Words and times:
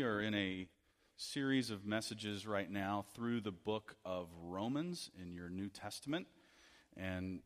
We 0.00 0.06
are 0.06 0.22
in 0.22 0.34
a 0.34 0.66
series 1.18 1.68
of 1.68 1.84
messages 1.84 2.46
right 2.46 2.70
now 2.70 3.04
through 3.14 3.42
the 3.42 3.52
book 3.52 3.96
of 4.02 4.28
Romans 4.44 5.10
in 5.20 5.34
your 5.34 5.50
New 5.50 5.68
Testament. 5.68 6.26
And 6.96 7.40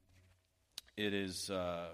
it 0.96 1.12
is 1.12 1.50
uh, 1.50 1.88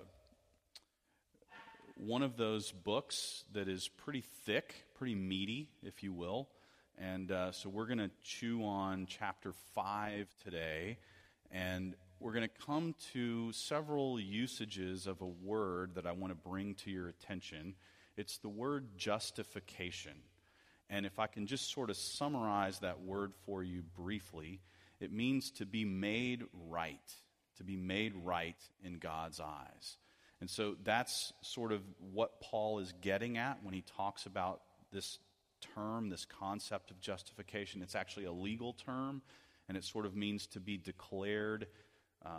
one 1.97 2.23
of 2.23 2.37
those 2.37 2.73
books 2.73 3.43
that 3.55 3.69
is 3.69 3.89
pretty 3.89 4.23
thick, 4.45 4.85
pretty 4.97 5.15
meaty, 5.15 5.71
if 5.83 6.03
you 6.03 6.13
will. 6.13 6.51
And 6.99 7.33
uh, 7.33 7.53
so 7.53 7.71
we're 7.71 7.87
going 7.87 7.97
to 7.97 8.11
chew 8.23 8.63
on 8.63 9.07
chapter 9.09 9.55
5 9.75 10.27
today. 10.45 10.99
And 11.51 11.95
we're 12.19 12.35
going 12.35 12.47
to 12.47 12.67
come 12.67 12.95
to 13.15 13.51
several 13.53 14.21
usages 14.21 15.07
of 15.07 15.23
a 15.23 15.27
word 15.27 15.95
that 15.95 16.07
I 16.07 16.13
want 16.13 16.33
to 16.33 16.49
bring 16.51 16.75
to 16.85 16.91
your 16.91 17.09
attention. 17.09 17.77
It's 18.19 18.37
the 18.37 18.51
word 18.51 18.99
justification. 18.99 20.13
And 20.91 21.07
if 21.07 21.19
I 21.19 21.29
can 21.29 21.47
just 21.47 21.73
sort 21.73 21.89
of 21.89 21.97
summarize 21.97 22.81
that 22.81 23.01
word 23.01 23.33
for 23.47 23.63
you 23.63 23.83
briefly, 23.97 24.61
it 24.99 25.13
means 25.13 25.53
to 25.53 25.65
be 25.65 25.85
made 25.85 26.43
right, 26.69 27.15
to 27.57 27.65
be 27.65 27.77
made 27.77 28.13
right 28.17 28.57
in 28.83 28.99
God's 28.99 29.41
eyes. 29.41 29.97
And 30.41 30.51
so 30.51 30.75
that's 30.83 31.33
sort 31.43 31.71
of 31.71 31.83
what 32.13 32.41
Paul 32.41 32.81
is 32.81 32.93
getting 33.01 33.39
at 33.39 33.63
when 33.63 33.73
he 33.73 33.85
talks 33.97 34.27
about 34.27 34.63
this 34.91 35.19
term, 35.75 36.09
this 36.09 36.25
concept 36.25 36.91
of 36.91 37.01
justification. 37.01 37.83
It's 37.83 37.95
actually 37.95 38.25
a 38.25 38.33
legal 38.33 38.73
term, 38.73 39.23
and 39.69 39.77
it 39.77 39.85
sort 39.85 40.07
of 40.07 40.17
means 40.17 40.47
to 40.49 40.61
be 40.61 40.77
declared 40.77 41.69
um, 42.27 42.33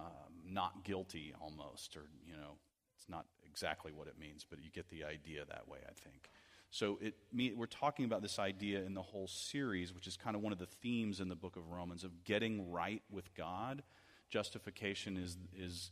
not 0.45 0.83
guilty 0.83 1.33
almost, 1.39 1.95
or, 1.95 2.03
you 2.27 2.33
know, 2.33 2.57
it's 2.97 3.09
not 3.09 3.25
exactly 3.47 3.91
what 3.91 4.07
it 4.07 4.19
means, 4.19 4.45
but 4.47 4.61
you 4.61 4.69
get 4.69 4.89
the 4.89 5.03
idea 5.03 5.45
that 5.45 5.67
way, 5.67 5.79
I 5.87 5.93
think. 5.93 6.29
So 6.73 6.99
it, 7.01 7.15
we're 7.57 7.65
talking 7.65 8.05
about 8.05 8.21
this 8.21 8.39
idea 8.39 8.81
in 8.83 8.93
the 8.93 9.01
whole 9.01 9.27
series, 9.27 9.93
which 9.93 10.07
is 10.07 10.15
kind 10.15 10.37
of 10.37 10.41
one 10.41 10.53
of 10.53 10.57
the 10.57 10.67
themes 10.81 11.19
in 11.19 11.27
the 11.27 11.35
book 11.35 11.57
of 11.57 11.69
Romans 11.69 12.05
of 12.05 12.23
getting 12.23 12.71
right 12.71 13.03
with 13.11 13.33
God. 13.35 13.83
Justification 14.29 15.17
is, 15.17 15.37
is 15.53 15.91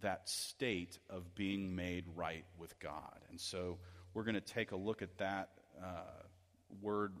that 0.00 0.26
state 0.26 0.98
of 1.10 1.34
being 1.34 1.76
made 1.76 2.06
right 2.16 2.46
with 2.56 2.78
God. 2.80 3.18
And 3.28 3.38
so 3.38 3.78
we're 4.14 4.24
going 4.24 4.34
to 4.34 4.40
take 4.40 4.72
a 4.72 4.76
look 4.76 5.02
at 5.02 5.18
that 5.18 5.50
uh, 5.78 6.22
word 6.80 7.12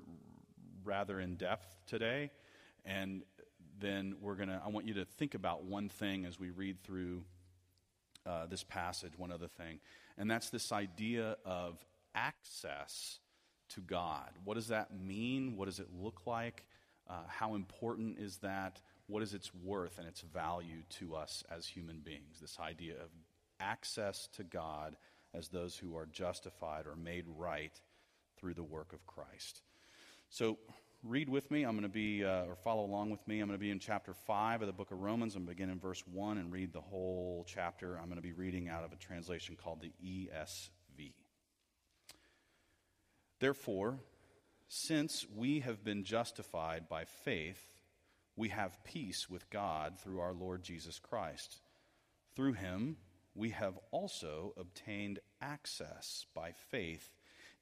rather 0.82 1.20
in 1.20 1.34
depth 1.34 1.68
today. 1.86 2.30
And 2.86 3.22
then 3.80 4.14
we're 4.22 4.36
going 4.36 4.48
to, 4.48 4.62
I 4.64 4.68
want 4.68 4.86
you 4.86 4.94
to 4.94 5.04
think 5.04 5.34
about 5.34 5.62
one 5.62 5.90
thing 5.90 6.24
as 6.24 6.40
we 6.40 6.48
read 6.48 6.82
through 6.82 7.22
uh, 8.24 8.46
this 8.46 8.64
passage, 8.64 9.12
one 9.18 9.30
other 9.30 9.46
thing. 9.46 9.80
And 10.16 10.30
that's 10.30 10.48
this 10.48 10.72
idea 10.72 11.36
of 11.44 11.84
access 12.14 13.18
to 13.70 13.80
God. 13.80 14.30
What 14.44 14.54
does 14.54 14.68
that 14.68 14.98
mean? 14.98 15.56
What 15.56 15.66
does 15.66 15.78
it 15.78 15.88
look 16.00 16.26
like? 16.26 16.64
Uh, 17.08 17.22
how 17.26 17.54
important 17.54 18.18
is 18.18 18.38
that? 18.38 18.80
What 19.06 19.22
is 19.22 19.32
its 19.34 19.54
worth 19.54 19.98
and 19.98 20.06
its 20.06 20.20
value 20.20 20.82
to 20.98 21.14
us 21.14 21.42
as 21.50 21.66
human 21.66 22.00
beings? 22.00 22.40
This 22.40 22.58
idea 22.60 22.94
of 22.94 23.10
access 23.60 24.28
to 24.36 24.44
God 24.44 24.96
as 25.34 25.48
those 25.48 25.76
who 25.76 25.96
are 25.96 26.06
justified 26.06 26.86
or 26.86 26.96
made 26.96 27.24
right 27.36 27.72
through 28.38 28.54
the 28.54 28.62
work 28.62 28.92
of 28.92 29.06
Christ. 29.06 29.62
So, 30.30 30.58
read 31.02 31.28
with 31.28 31.50
me. 31.50 31.62
I'm 31.62 31.72
going 31.72 31.82
to 31.82 31.88
be, 31.88 32.24
uh, 32.24 32.44
or 32.44 32.56
follow 32.56 32.84
along 32.84 33.10
with 33.10 33.26
me. 33.26 33.40
I'm 33.40 33.48
going 33.48 33.58
to 33.58 33.62
be 33.62 33.70
in 33.70 33.78
chapter 33.78 34.12
5 34.12 34.62
of 34.62 34.66
the 34.66 34.72
book 34.72 34.90
of 34.90 34.98
Romans. 34.98 35.34
I'm 35.34 35.44
going 35.44 35.56
to 35.56 35.62
begin 35.62 35.70
in 35.70 35.78
verse 35.78 36.02
1 36.12 36.38
and 36.38 36.52
read 36.52 36.72
the 36.72 36.80
whole 36.80 37.46
chapter. 37.48 37.96
I'm 37.98 38.06
going 38.06 38.16
to 38.16 38.22
be 38.22 38.32
reading 38.32 38.68
out 38.68 38.84
of 38.84 38.92
a 38.92 38.96
translation 38.96 39.56
called 39.56 39.80
the 39.80 39.92
ESV. 40.04 40.70
Therefore, 43.40 43.98
since 44.68 45.26
we 45.34 45.60
have 45.60 45.84
been 45.84 46.04
justified 46.04 46.88
by 46.88 47.04
faith, 47.04 47.72
we 48.36 48.48
have 48.50 48.84
peace 48.84 49.28
with 49.30 49.48
God 49.50 49.98
through 49.98 50.20
our 50.20 50.32
Lord 50.32 50.62
Jesus 50.62 50.98
Christ. 50.98 51.58
Through 52.34 52.54
him, 52.54 52.96
we 53.34 53.50
have 53.50 53.78
also 53.90 54.52
obtained 54.56 55.20
access 55.40 56.26
by 56.34 56.52
faith 56.70 57.14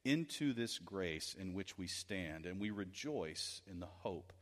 into 0.05 0.53
this 0.53 0.79
grace 0.79 1.35
in 1.39 1.53
which 1.53 1.77
we 1.77 1.87
stand, 1.87 2.47
and 2.47 2.61
we 2.61 2.71
rejoice 2.71 3.61
in 3.71 3.81
the 3.81 3.87
hope 3.87 4.33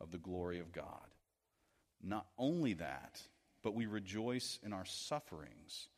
of 0.00 0.10
the 0.10 0.18
glory 0.18 0.58
of 0.58 0.72
God. 0.72 1.14
Not 2.02 2.26
only 2.38 2.72
that, 2.74 3.20
but 3.62 3.74
we 3.74 3.86
rejoice 3.86 4.58
in 4.64 4.72
our 4.72 4.86
sufferings, 4.86 5.88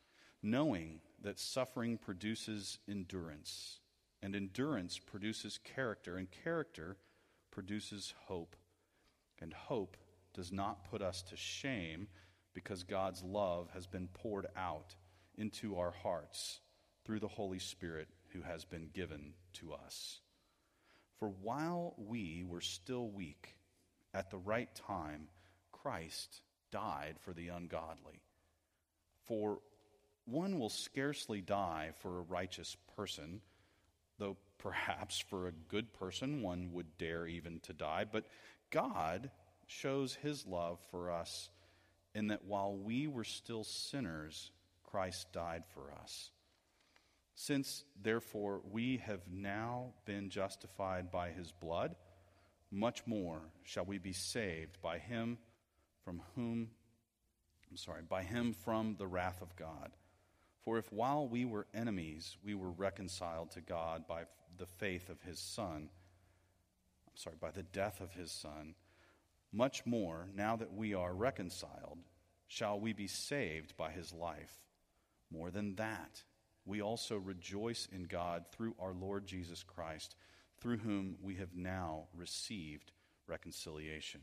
knowing 0.41 0.99
that 1.21 1.39
suffering 1.39 1.97
produces 1.97 2.77
endurance, 2.87 3.79
and 4.23 4.35
endurance 4.35 4.97
produces 4.97 5.59
character, 5.75 6.15
and 6.15 6.29
character 6.43 6.95
produces 7.51 8.13
hope. 8.25 8.55
And 9.39 9.53
hope 9.53 9.97
does 10.33 10.51
not 10.51 10.89
put 10.89 11.01
us 11.01 11.21
to 11.23 11.35
shame 11.35 12.07
because 12.53 12.83
God's 12.83 13.21
love 13.21 13.69
has 13.73 13.85
been 13.85 14.07
poured 14.07 14.47
out 14.55 14.95
into 15.35 15.77
our 15.77 15.91
hearts 15.91 16.61
through 17.03 17.19
the 17.19 17.27
Holy 17.27 17.59
Spirit 17.59 18.07
who 18.29 18.41
has 18.41 18.63
been 18.63 18.89
given 18.93 19.33
to 19.53 19.73
us. 19.73 20.21
For 21.19 21.27
while 21.27 21.93
we 21.97 22.45
were 22.47 22.61
still 22.61 23.09
weak, 23.09 23.55
at 24.13 24.31
the 24.31 24.37
right 24.37 24.73
time, 24.87 25.27
Christ 25.71 26.41
died 26.71 27.15
for 27.21 27.33
the 27.33 27.49
ungodly. 27.49 28.21
For 29.25 29.59
one 30.25 30.59
will 30.59 30.69
scarcely 30.69 31.41
die 31.41 31.91
for 31.99 32.19
a 32.19 32.23
righteous 32.23 32.77
person, 32.95 33.41
though 34.17 34.37
perhaps 34.57 35.19
for 35.19 35.47
a 35.47 35.51
good 35.51 35.93
person 35.93 36.41
one 36.41 36.71
would 36.73 36.97
dare 36.97 37.27
even 37.27 37.59
to 37.61 37.73
die. 37.73 38.05
But 38.09 38.25
God 38.69 39.29
shows 39.67 40.15
his 40.15 40.45
love 40.45 40.79
for 40.91 41.11
us 41.11 41.49
in 42.15 42.27
that 42.27 42.45
while 42.45 42.75
we 42.75 43.07
were 43.07 43.23
still 43.23 43.63
sinners, 43.63 44.51
Christ 44.83 45.27
died 45.33 45.63
for 45.73 45.93
us. 46.01 46.31
Since, 47.35 47.83
therefore, 47.99 48.61
we 48.71 48.97
have 48.97 49.21
now 49.31 49.93
been 50.05 50.29
justified 50.29 51.11
by 51.11 51.31
his 51.31 51.51
blood, 51.51 51.95
much 52.69 53.05
more 53.07 53.41
shall 53.63 53.85
we 53.85 53.97
be 53.97 54.13
saved 54.13 54.79
by 54.81 54.99
him 54.99 55.39
from 56.03 56.21
whom, 56.35 56.69
I'm 57.69 57.77
sorry, 57.77 58.03
by 58.07 58.23
him 58.23 58.53
from 58.53 58.95
the 58.97 59.07
wrath 59.07 59.41
of 59.41 59.55
God. 59.55 59.91
For 60.63 60.77
if 60.77 60.91
while 60.91 61.27
we 61.27 61.45
were 61.45 61.67
enemies, 61.73 62.37
we 62.43 62.55
were 62.55 62.71
reconciled 62.71 63.51
to 63.51 63.61
God 63.61 64.07
by 64.07 64.23
the 64.57 64.65
faith 64.65 65.09
of 65.09 65.21
his 65.21 65.39
Son, 65.39 65.89
I'm 67.07 67.15
sorry, 67.15 67.35
by 67.39 67.51
the 67.51 67.63
death 67.63 67.99
of 67.99 68.13
his 68.13 68.31
Son, 68.31 68.75
much 69.51 69.85
more, 69.85 70.27
now 70.33 70.55
that 70.55 70.73
we 70.73 70.93
are 70.93 71.13
reconciled, 71.13 71.99
shall 72.47 72.79
we 72.79 72.93
be 72.93 73.07
saved 73.07 73.75
by 73.77 73.91
his 73.91 74.13
life. 74.13 74.61
More 75.29 75.51
than 75.51 75.75
that, 75.75 76.23
we 76.65 76.81
also 76.81 77.17
rejoice 77.17 77.87
in 77.91 78.03
God 78.03 78.45
through 78.51 78.75
our 78.79 78.93
Lord 78.93 79.25
Jesus 79.25 79.63
Christ, 79.63 80.15
through 80.59 80.77
whom 80.77 81.17
we 81.21 81.35
have 81.35 81.55
now 81.55 82.05
received 82.15 82.93
reconciliation. 83.27 84.21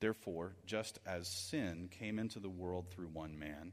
Therefore, 0.00 0.56
just 0.64 0.98
as 1.06 1.28
sin 1.28 1.88
came 1.90 2.18
into 2.18 2.40
the 2.40 2.48
world 2.48 2.90
through 2.90 3.08
one 3.08 3.38
man, 3.38 3.72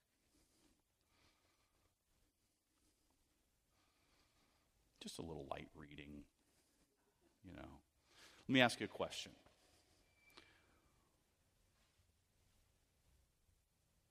Just 5.01 5.17
a 5.19 5.23
little 5.23 5.47
light 5.49 5.67
reading, 5.75 6.23
you 7.43 7.53
know. 7.53 7.67
Let 8.47 8.53
me 8.53 8.61
ask 8.61 8.79
you 8.79 8.85
a 8.85 8.87
question. 8.87 9.31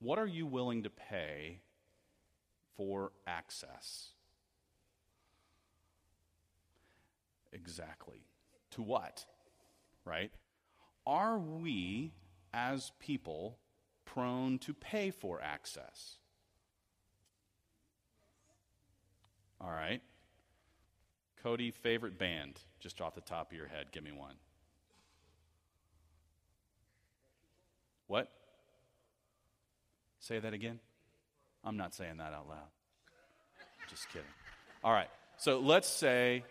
What 0.00 0.18
are 0.18 0.26
you 0.26 0.46
willing 0.46 0.82
to 0.82 0.90
pay 0.90 1.60
for 2.76 3.12
access? 3.26 4.08
Exactly. 7.52 8.24
To 8.72 8.82
what? 8.82 9.26
Right? 10.04 10.32
Are 11.06 11.38
we, 11.38 12.12
as 12.52 12.92
people, 12.98 13.58
prone 14.04 14.58
to 14.60 14.74
pay 14.74 15.10
for 15.10 15.40
access? 15.40 16.16
All 19.60 19.70
right. 19.70 20.00
Cody, 21.42 21.70
favorite 21.70 22.18
band, 22.18 22.60
just 22.80 23.00
off 23.00 23.14
the 23.14 23.20
top 23.20 23.50
of 23.50 23.56
your 23.56 23.66
head, 23.66 23.86
give 23.92 24.04
me 24.04 24.12
one. 24.12 24.34
What? 28.06 28.30
Say 30.18 30.38
that 30.38 30.52
again. 30.52 30.80
I'm 31.64 31.76
not 31.76 31.94
saying 31.94 32.18
that 32.18 32.32
out 32.32 32.48
loud. 32.48 32.58
Just 33.88 34.08
kidding. 34.08 34.26
All 34.82 34.92
right. 34.92 35.10
So 35.38 35.58
let's 35.58 35.88
say, 35.88 36.44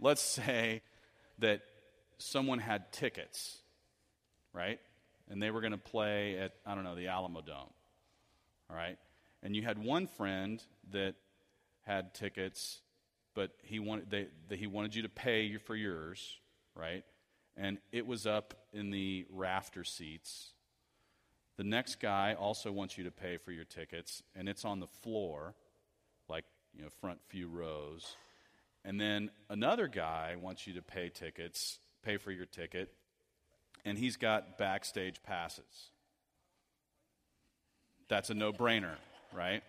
let's 0.00 0.22
say 0.22 0.82
that 1.38 1.60
someone 2.18 2.58
had 2.58 2.92
tickets, 2.92 3.58
right? 4.52 4.80
And 5.30 5.42
they 5.42 5.50
were 5.50 5.60
going 5.60 5.72
to 5.72 5.78
play 5.78 6.38
at, 6.38 6.52
I 6.66 6.74
don't 6.74 6.84
know, 6.84 6.94
the 6.94 7.06
Alamodome. 7.06 7.70
All 8.70 8.76
right? 8.76 8.98
And 9.42 9.54
you 9.54 9.62
had 9.62 9.78
one 9.78 10.06
friend 10.06 10.62
that 10.92 11.14
had 11.82 12.14
tickets 12.14 12.80
but 13.34 13.52
he 13.62 13.78
wanted, 13.78 14.10
they, 14.10 14.26
they, 14.48 14.56
he 14.56 14.66
wanted 14.66 14.94
you 14.94 15.02
to 15.02 15.08
pay 15.08 15.56
for 15.56 15.74
yours, 15.74 16.38
right? 16.74 17.04
And 17.56 17.78
it 17.90 18.06
was 18.06 18.26
up 18.26 18.54
in 18.72 18.90
the 18.90 19.26
rafter 19.30 19.84
seats. 19.84 20.52
The 21.56 21.64
next 21.64 22.00
guy 22.00 22.34
also 22.34 22.72
wants 22.72 22.96
you 22.96 23.04
to 23.04 23.10
pay 23.10 23.36
for 23.36 23.52
your 23.52 23.64
tickets, 23.64 24.22
and 24.34 24.48
it's 24.48 24.64
on 24.64 24.80
the 24.80 24.86
floor, 24.86 25.54
like, 26.28 26.44
you 26.74 26.82
know, 26.82 26.88
front 27.00 27.20
few 27.28 27.48
rows. 27.48 28.16
And 28.84 29.00
then 29.00 29.30
another 29.48 29.86
guy 29.86 30.36
wants 30.40 30.66
you 30.66 30.74
to 30.74 30.82
pay 30.82 31.08
tickets, 31.08 31.78
pay 32.02 32.16
for 32.16 32.32
your 32.32 32.46
ticket, 32.46 32.92
and 33.84 33.98
he's 33.98 34.16
got 34.16 34.58
backstage 34.58 35.22
passes. 35.22 35.90
That's 38.08 38.30
a 38.30 38.34
no 38.34 38.52
brainer, 38.52 38.96
right? 39.32 39.62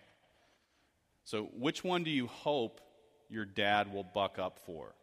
So, 1.24 1.44
which 1.56 1.82
one 1.82 2.04
do 2.04 2.10
you 2.10 2.26
hope 2.26 2.80
your 3.28 3.44
dad 3.44 3.92
will 3.92 4.04
buck 4.04 4.38
up 4.38 4.58
for. 4.66 4.94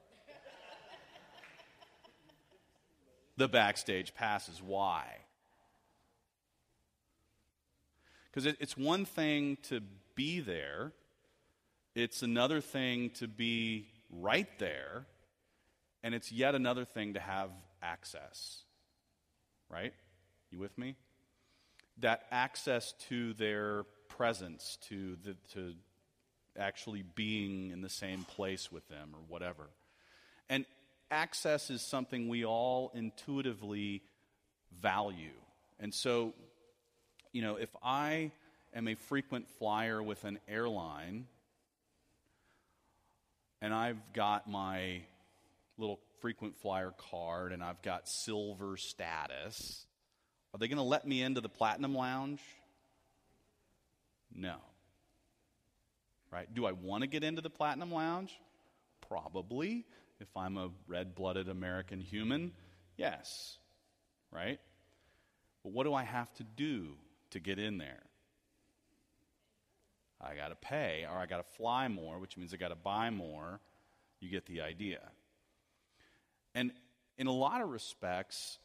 the 3.37 3.47
backstage 3.47 4.13
passes. 4.13 4.61
Why? 4.61 5.05
Because 8.29 8.45
it, 8.45 8.57
it's 8.59 8.77
one 8.77 9.05
thing 9.05 9.57
to 9.63 9.81
be 10.15 10.39
there, 10.39 10.93
it's 11.95 12.21
another 12.21 12.61
thing 12.61 13.09
to 13.11 13.27
be 13.27 13.87
right 14.09 14.47
there, 14.59 15.05
and 16.03 16.15
it's 16.15 16.31
yet 16.31 16.55
another 16.55 16.85
thing 16.85 17.15
to 17.15 17.19
have 17.19 17.49
access. 17.81 18.63
Right? 19.69 19.93
You 20.49 20.59
with 20.59 20.77
me? 20.77 20.95
That 21.99 22.23
access 22.31 22.93
to 23.09 23.33
their 23.33 23.83
presence, 24.07 24.77
to, 24.89 25.17
the, 25.23 25.35
to 25.53 25.73
actually 26.57 27.03
being 27.15 27.71
in 27.71 27.81
the 27.81 27.89
same 27.89 28.23
place 28.23 28.71
with 28.71 28.87
them 28.89 29.09
or 29.13 29.19
whatever. 29.27 29.69
And 30.49 30.65
access 31.09 31.69
is 31.69 31.81
something 31.81 32.27
we 32.27 32.45
all 32.45 32.91
intuitively 32.93 34.01
value. 34.81 35.29
And 35.79 35.93
so, 35.93 36.33
you 37.31 37.41
know, 37.41 37.55
if 37.55 37.69
I 37.83 38.31
am 38.73 38.87
a 38.87 38.95
frequent 38.95 39.47
flyer 39.59 40.01
with 40.01 40.23
an 40.23 40.39
airline 40.47 41.27
and 43.61 43.73
I've 43.73 44.13
got 44.13 44.49
my 44.49 45.01
little 45.77 45.99
frequent 46.21 46.57
flyer 46.61 46.93
card 47.11 47.51
and 47.51 47.63
I've 47.63 47.81
got 47.81 48.07
silver 48.07 48.77
status, 48.77 49.85
are 50.53 50.57
they 50.57 50.67
going 50.67 50.77
to 50.77 50.83
let 50.83 51.07
me 51.07 51.21
into 51.21 51.41
the 51.41 51.49
platinum 51.49 51.95
lounge? 51.95 52.41
No 54.33 54.55
right? 56.31 56.53
Do 56.53 56.65
I 56.65 56.71
want 56.71 57.01
to 57.01 57.07
get 57.07 57.23
into 57.23 57.41
the 57.41 57.49
Platinum 57.49 57.91
Lounge? 57.91 58.39
Probably. 59.07 59.85
If 60.19 60.37
I'm 60.37 60.57
a 60.57 60.69
red 60.87 61.15
blooded 61.15 61.49
American 61.49 61.99
human, 61.99 62.51
yes, 62.95 63.57
right? 64.31 64.59
But 65.63 65.71
what 65.73 65.83
do 65.83 65.93
I 65.93 66.03
have 66.03 66.31
to 66.35 66.43
do 66.43 66.89
to 67.31 67.39
get 67.39 67.57
in 67.57 67.79
there? 67.79 68.03
I 70.21 70.35
got 70.35 70.49
to 70.49 70.55
pay, 70.55 71.07
or 71.11 71.17
I 71.17 71.25
got 71.25 71.37
to 71.37 71.55
fly 71.57 71.87
more, 71.87 72.19
which 72.19 72.37
means 72.37 72.53
I 72.53 72.57
got 72.57 72.69
to 72.69 72.75
buy 72.75 73.09
more. 73.09 73.59
You 74.19 74.29
get 74.29 74.45
the 74.45 74.61
idea. 74.61 74.99
And 76.53 76.71
in 77.17 77.25
a 77.25 77.31
lot 77.31 77.61
of 77.61 77.69
respects, 77.69 78.59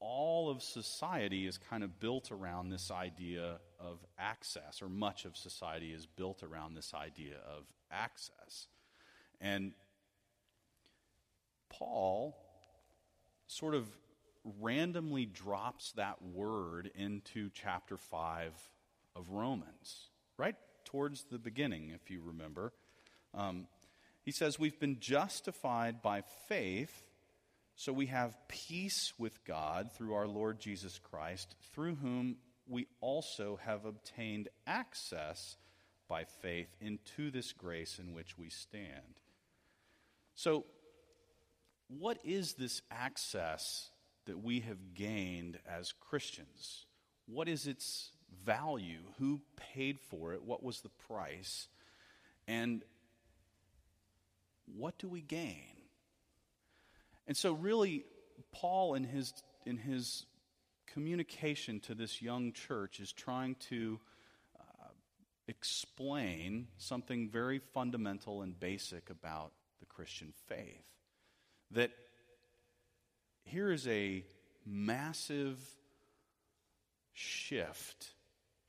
all 0.00 0.50
of 0.50 0.62
society 0.62 1.46
is 1.46 1.58
kind 1.58 1.82
of 1.82 1.98
built 2.00 2.30
around 2.30 2.70
this 2.70 2.90
idea 2.90 3.58
of 3.80 3.98
access, 4.18 4.80
or 4.80 4.88
much 4.88 5.24
of 5.24 5.36
society 5.36 5.92
is 5.92 6.06
built 6.06 6.42
around 6.42 6.74
this 6.74 6.94
idea 6.94 7.36
of 7.46 7.64
access. 7.90 8.68
And 9.40 9.72
Paul 11.68 12.36
sort 13.46 13.74
of 13.74 13.86
randomly 14.60 15.26
drops 15.26 15.92
that 15.92 16.22
word 16.22 16.90
into 16.94 17.50
chapter 17.52 17.96
5 17.96 18.52
of 19.16 19.30
Romans, 19.30 20.10
right 20.36 20.56
towards 20.84 21.24
the 21.24 21.38
beginning, 21.38 21.90
if 21.90 22.10
you 22.10 22.20
remember. 22.22 22.72
Um, 23.34 23.66
he 24.22 24.30
says, 24.30 24.58
We've 24.58 24.78
been 24.78 25.00
justified 25.00 26.02
by 26.02 26.22
faith 26.48 27.02
so 27.78 27.92
we 27.92 28.06
have 28.06 28.36
peace 28.48 29.12
with 29.18 29.44
God 29.44 29.92
through 29.92 30.14
our 30.14 30.26
Lord 30.26 30.58
Jesus 30.58 30.98
Christ, 30.98 31.54
through 31.72 31.94
whom 31.94 32.38
we 32.66 32.88
also 33.00 33.60
have 33.64 33.84
obtained 33.84 34.48
access 34.66 35.56
by 36.08 36.24
faith 36.24 36.66
into 36.80 37.30
this 37.30 37.52
grace 37.52 38.00
in 38.00 38.14
which 38.14 38.36
we 38.36 38.50
stand. 38.50 39.20
So, 40.34 40.64
what 41.86 42.18
is 42.24 42.54
this 42.54 42.82
access 42.90 43.90
that 44.26 44.42
we 44.42 44.58
have 44.58 44.94
gained 44.94 45.60
as 45.64 45.92
Christians? 45.92 46.84
What 47.26 47.48
is 47.48 47.68
its 47.68 48.10
value? 48.44 49.02
Who 49.20 49.40
paid 49.54 50.00
for 50.00 50.32
it? 50.34 50.42
What 50.42 50.64
was 50.64 50.80
the 50.80 50.90
price? 51.06 51.68
And 52.48 52.82
what 54.66 54.98
do 54.98 55.08
we 55.08 55.20
gain? 55.20 55.77
And 57.28 57.36
so, 57.36 57.52
really, 57.52 58.06
Paul, 58.52 58.94
in 58.94 59.04
his, 59.04 59.34
in 59.66 59.76
his 59.76 60.24
communication 60.86 61.78
to 61.80 61.94
this 61.94 62.22
young 62.22 62.52
church, 62.52 63.00
is 63.00 63.12
trying 63.12 63.56
to 63.68 64.00
uh, 64.58 64.88
explain 65.46 66.68
something 66.78 67.28
very 67.28 67.58
fundamental 67.58 68.40
and 68.40 68.58
basic 68.58 69.10
about 69.10 69.52
the 69.78 69.86
Christian 69.86 70.32
faith. 70.46 70.86
That 71.72 71.90
here 73.44 73.70
is 73.70 73.86
a 73.86 74.24
massive 74.64 75.58
shift 77.12 78.14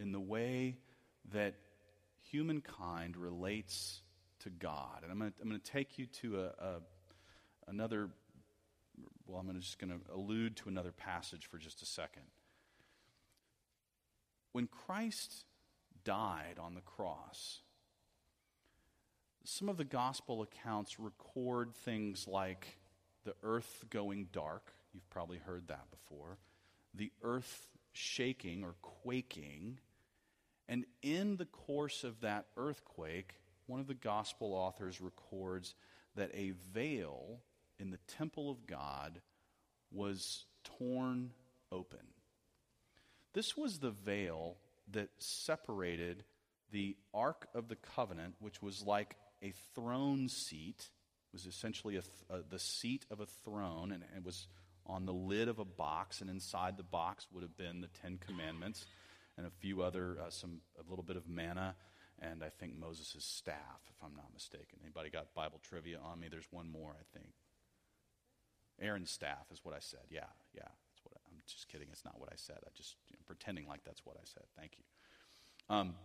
in 0.02 0.12
the 0.12 0.20
way 0.20 0.76
that 1.32 1.56
humankind 2.30 3.16
relates 3.16 4.02
to 4.40 4.50
God. 4.50 5.04
And 5.04 5.12
I'm 5.14 5.20
going 5.20 5.32
to, 5.32 5.42
I'm 5.42 5.50
to 5.52 5.60
take 5.60 5.98
you 5.98 6.08
to 6.22 6.42
a, 6.42 6.46
a 6.46 6.76
another, 7.70 8.10
well, 9.28 9.40
I'm 9.40 9.60
just 9.60 9.80
going 9.80 9.92
to 9.92 10.14
allude 10.14 10.56
to 10.58 10.70
another 10.70 10.92
passage 10.92 11.46
for 11.46 11.58
just 11.58 11.82
a 11.82 11.86
second. 11.86 12.24
When 14.52 14.68
Christ 14.68 15.46
died 16.04 16.58
on 16.60 16.74
the 16.74 16.82
cross, 16.82 17.60
some 19.44 19.70
of 19.70 19.78
the 19.78 19.84
gospel 19.84 20.42
accounts 20.42 21.00
record 21.00 21.74
things 21.74 22.28
like 22.28 22.80
the 23.26 23.36
earth 23.44 23.86
going 23.90 24.28
dark. 24.32 24.74
You've 24.94 25.10
probably 25.10 25.38
heard 25.38 25.68
that 25.68 25.86
before. 25.92 26.38
The 26.94 27.12
earth 27.22 27.68
shaking 27.94 28.64
or 28.64 28.76
quaking. 28.82 29.80
And 30.68 30.86
in 31.02 31.38
the 31.38 31.46
course 31.46 32.04
of 32.04 32.22
that 32.22 32.46
earthquake, 32.58 33.36
one 33.68 33.80
of 33.80 33.88
the 33.88 33.94
gospel 33.94 34.54
authors 34.54 35.00
records 35.02 35.76
that 36.16 36.32
a 36.34 36.54
veil 36.74 37.40
in 37.80 37.92
the 37.92 38.00
temple 38.18 38.52
of 38.52 38.68
God 38.68 39.22
was 39.92 40.46
torn 40.78 41.32
open. 41.72 42.00
This 43.34 43.56
was 43.56 43.80
the 43.80 43.92
veil 43.92 44.58
that 44.92 45.10
separated 45.18 46.24
the 46.72 46.96
Ark 47.14 47.48
of 47.54 47.68
the 47.68 47.76
Covenant, 47.76 48.36
which 48.40 48.62
was 48.62 48.84
like 48.86 49.16
a 49.42 49.54
throne 49.74 50.30
seat, 50.30 50.90
was 51.32 51.46
essentially 51.46 51.98
a, 51.98 52.04
a, 52.34 52.42
the 52.50 52.60
seat 52.60 53.06
of 53.10 53.20
a 53.20 53.26
throne, 53.26 53.92
and 53.92 54.04
it 54.16 54.24
was 54.24 54.48
on 54.86 55.06
the 55.06 55.14
lid 55.14 55.48
of 55.48 55.60
a 55.60 55.66
box, 55.66 56.22
and 56.22 56.30
inside 56.30 56.78
the 56.78 56.84
box 56.84 57.28
would 57.32 57.44
have 57.44 57.56
been 57.58 57.82
the 57.82 57.90
Ten 58.02 58.18
Commandments 58.18 58.86
and 59.38 59.46
a 59.46 59.52
few 59.52 59.82
other, 59.82 60.18
uh, 60.20 60.30
some 60.30 60.62
a 60.78 60.90
little 60.90 61.04
bit 61.04 61.16
of 61.16 61.28
manna, 61.28 61.76
and 62.20 62.44
I 62.44 62.50
think 62.50 62.78
Moses' 62.78 63.24
staff, 63.24 63.82
if 63.90 64.04
I'm 64.04 64.16
not 64.16 64.34
mistaken. 64.34 64.80
Anybody 64.84 65.10
got 65.10 65.34
Bible 65.34 65.60
trivia 65.64 66.00
on 66.04 66.20
me? 66.20 66.28
There's 66.30 66.48
one 66.52 66.70
more, 66.70 66.92
I 66.92 67.18
think. 67.18 67.34
Aaron's 68.82 69.12
staff 69.12 69.46
is 69.52 69.60
what 69.64 69.76
I 69.76 69.80
said. 69.80 70.02
Yeah, 70.10 70.30
yeah. 70.54 70.64
That's 70.64 71.04
what 71.04 71.14
I, 71.16 71.20
am 71.34 71.42
just 71.48 71.68
kidding. 71.68 71.88
It's 71.92 72.06
not 72.06 72.20
what 72.20 72.30
I 72.32 72.36
said. 72.36 72.58
I 72.66 72.70
just 72.76 72.96
you 73.10 73.18
know, 73.18 73.24
pretending 73.26 73.68
like 73.68 73.84
that's 73.86 74.06
what 74.06 74.18
I 74.18 74.24
said. 74.26 74.44
Thank 74.58 74.74
you. 74.78 75.76
Um, 75.76 75.96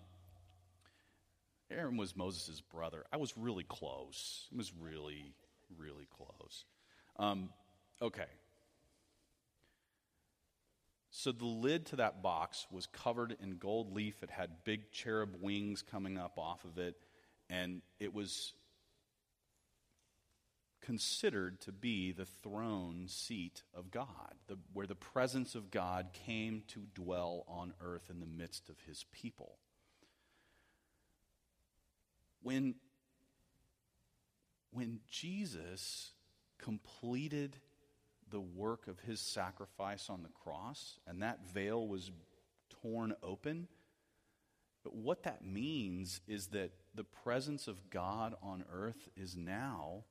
Aaron 1.70 1.96
was 1.96 2.16
Moses' 2.16 2.60
brother. 2.60 3.04
I 3.12 3.16
was 3.16 3.36
really 3.36 3.64
close. 3.64 4.48
It 4.52 4.58
was 4.58 4.72
really, 4.78 5.34
really 5.78 6.06
close. 6.16 6.64
Um, 7.18 7.50
okay. 8.02 8.26
So 11.10 11.32
the 11.32 11.44
lid 11.44 11.86
to 11.86 11.96
that 11.96 12.22
box 12.22 12.66
was 12.70 12.86
covered 12.86 13.36
in 13.40 13.56
gold 13.58 13.94
leaf. 13.94 14.22
It 14.22 14.30
had 14.30 14.50
big 14.64 14.90
cherub 14.90 15.36
wings 15.40 15.82
coming 15.82 16.18
up 16.18 16.38
off 16.38 16.64
of 16.64 16.76
it, 16.78 16.96
and 17.48 17.82
it 18.00 18.12
was 18.12 18.52
considered 20.84 21.60
to 21.62 21.72
be 21.72 22.12
the 22.12 22.26
throne 22.26 23.06
seat 23.08 23.62
of 23.74 23.90
God, 23.90 24.34
the, 24.48 24.58
where 24.72 24.86
the 24.86 24.94
presence 24.94 25.54
of 25.54 25.70
God 25.70 26.08
came 26.12 26.62
to 26.68 26.80
dwell 26.94 27.44
on 27.48 27.72
earth 27.80 28.10
in 28.10 28.20
the 28.20 28.26
midst 28.26 28.68
of 28.68 28.76
his 28.86 29.04
people. 29.12 29.56
When, 32.42 32.74
when 34.72 35.00
Jesus 35.08 36.12
completed 36.58 37.56
the 38.30 38.40
work 38.40 38.86
of 38.86 39.00
his 39.00 39.20
sacrifice 39.20 40.10
on 40.10 40.22
the 40.22 40.28
cross 40.28 40.98
and 41.06 41.22
that 41.22 41.46
veil 41.52 41.88
was 41.88 42.10
torn 42.82 43.14
open, 43.22 43.68
but 44.82 44.94
what 44.94 45.22
that 45.22 45.46
means 45.46 46.20
is 46.28 46.48
that 46.48 46.72
the 46.94 47.04
presence 47.04 47.68
of 47.68 47.88
God 47.88 48.34
on 48.42 48.64
earth 48.70 49.08
is 49.16 49.34
now 49.34 50.04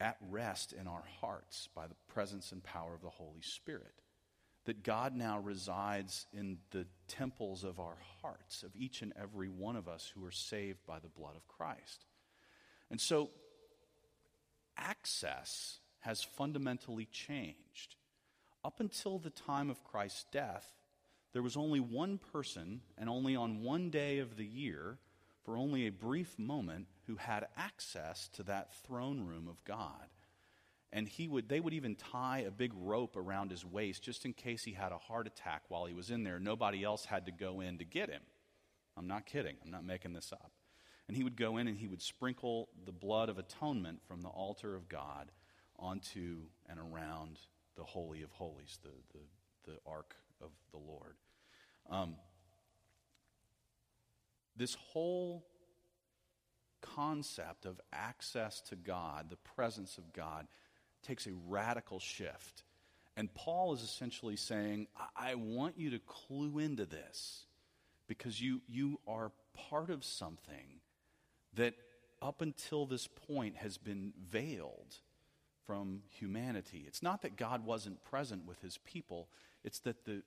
at 0.00 0.16
rest 0.30 0.72
in 0.72 0.86
our 0.86 1.04
hearts 1.20 1.68
by 1.74 1.86
the 1.86 1.96
presence 2.12 2.52
and 2.52 2.62
power 2.62 2.94
of 2.94 3.02
the 3.02 3.08
Holy 3.08 3.42
Spirit. 3.42 3.94
That 4.64 4.82
God 4.82 5.16
now 5.16 5.38
resides 5.38 6.26
in 6.32 6.58
the 6.72 6.86
temples 7.06 7.64
of 7.64 7.80
our 7.80 7.96
hearts, 8.20 8.62
of 8.62 8.76
each 8.76 9.00
and 9.02 9.12
every 9.20 9.48
one 9.48 9.76
of 9.76 9.88
us 9.88 10.12
who 10.14 10.24
are 10.26 10.30
saved 10.30 10.84
by 10.86 10.98
the 10.98 11.08
blood 11.08 11.36
of 11.36 11.48
Christ. 11.48 12.04
And 12.90 13.00
so, 13.00 13.30
access 14.76 15.78
has 16.00 16.22
fundamentally 16.22 17.06
changed. 17.06 17.96
Up 18.64 18.80
until 18.80 19.18
the 19.18 19.30
time 19.30 19.70
of 19.70 19.84
Christ's 19.84 20.26
death, 20.30 20.66
there 21.32 21.42
was 21.42 21.56
only 21.56 21.80
one 21.80 22.18
person, 22.18 22.80
and 22.96 23.08
only 23.08 23.36
on 23.36 23.62
one 23.62 23.90
day 23.90 24.18
of 24.18 24.36
the 24.36 24.46
year, 24.46 24.98
for 25.44 25.56
only 25.56 25.86
a 25.86 25.92
brief 25.92 26.38
moment, 26.38 26.86
who 27.08 27.16
had 27.16 27.46
access 27.56 28.28
to 28.34 28.42
that 28.44 28.72
throne 28.86 29.26
room 29.26 29.48
of 29.48 29.64
God. 29.64 30.06
And 30.92 31.08
he 31.08 31.26
would, 31.26 31.48
they 31.48 31.58
would 31.58 31.74
even 31.74 31.96
tie 31.96 32.44
a 32.46 32.50
big 32.50 32.72
rope 32.74 33.16
around 33.16 33.50
his 33.50 33.64
waist 33.64 34.02
just 34.02 34.24
in 34.24 34.32
case 34.32 34.62
he 34.62 34.72
had 34.72 34.92
a 34.92 34.98
heart 34.98 35.26
attack 35.26 35.62
while 35.68 35.86
he 35.86 35.94
was 35.94 36.10
in 36.10 36.22
there. 36.22 36.38
Nobody 36.38 36.84
else 36.84 37.06
had 37.06 37.26
to 37.26 37.32
go 37.32 37.60
in 37.60 37.78
to 37.78 37.84
get 37.84 38.10
him. 38.10 38.22
I'm 38.96 39.08
not 39.08 39.26
kidding. 39.26 39.56
I'm 39.64 39.70
not 39.70 39.84
making 39.84 40.12
this 40.12 40.32
up. 40.32 40.52
And 41.08 41.16
he 41.16 41.24
would 41.24 41.36
go 41.36 41.56
in 41.56 41.66
and 41.66 41.78
he 41.78 41.88
would 41.88 42.02
sprinkle 42.02 42.68
the 42.84 42.92
blood 42.92 43.30
of 43.30 43.38
atonement 43.38 44.00
from 44.06 44.20
the 44.20 44.28
altar 44.28 44.74
of 44.74 44.88
God 44.88 45.30
onto 45.78 46.42
and 46.68 46.78
around 46.78 47.38
the 47.76 47.84
Holy 47.84 48.22
of 48.22 48.30
Holies, 48.32 48.78
the, 48.82 48.90
the, 49.12 49.72
the 49.72 49.78
Ark 49.86 50.14
of 50.42 50.50
the 50.72 50.78
Lord. 50.78 51.14
Um, 51.88 52.16
this 54.56 54.74
whole 54.74 55.46
concept 56.80 57.66
of 57.66 57.80
access 57.92 58.60
to 58.62 58.76
God, 58.76 59.30
the 59.30 59.36
presence 59.36 59.98
of 59.98 60.12
God, 60.12 60.46
takes 61.02 61.26
a 61.26 61.32
radical 61.46 61.98
shift. 61.98 62.64
And 63.16 63.32
Paul 63.34 63.74
is 63.74 63.82
essentially 63.82 64.36
saying, 64.36 64.86
I, 64.96 65.32
I 65.32 65.34
want 65.34 65.78
you 65.78 65.90
to 65.90 65.98
clue 66.00 66.58
into 66.58 66.86
this 66.86 67.46
because 68.06 68.40
you, 68.40 68.60
you 68.68 69.00
are 69.06 69.32
part 69.70 69.90
of 69.90 70.04
something 70.04 70.80
that 71.54 71.74
up 72.22 72.40
until 72.40 72.86
this 72.86 73.06
point 73.06 73.56
has 73.56 73.76
been 73.76 74.12
veiled 74.30 74.96
from 75.66 76.02
humanity. 76.08 76.84
It's 76.86 77.02
not 77.02 77.22
that 77.22 77.36
God 77.36 77.64
wasn't 77.64 78.02
present 78.04 78.46
with 78.46 78.60
his 78.60 78.78
people, 78.78 79.28
it's 79.64 79.80
that 79.80 80.04
the, 80.04 80.22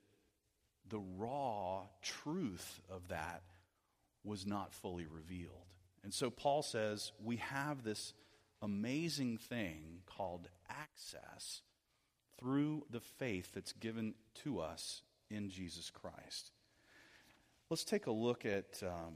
the 0.88 1.00
raw 1.18 1.82
truth 2.02 2.80
of 2.90 3.08
that 3.08 3.42
was 4.24 4.46
not 4.46 4.72
fully 4.72 5.06
revealed. 5.06 5.50
And 6.02 6.12
so 6.12 6.30
Paul 6.30 6.62
says 6.62 7.12
we 7.22 7.36
have 7.36 7.84
this 7.84 8.12
amazing 8.60 9.38
thing 9.38 10.00
called 10.06 10.48
access 10.68 11.62
through 12.38 12.86
the 12.90 13.00
faith 13.00 13.52
that's 13.54 13.72
given 13.72 14.14
to 14.42 14.60
us 14.60 15.02
in 15.30 15.48
Jesus 15.48 15.90
Christ. 15.90 16.50
Let's 17.70 17.84
take 17.84 18.06
a 18.06 18.12
look 18.12 18.44
at 18.44 18.82
um, 18.82 19.14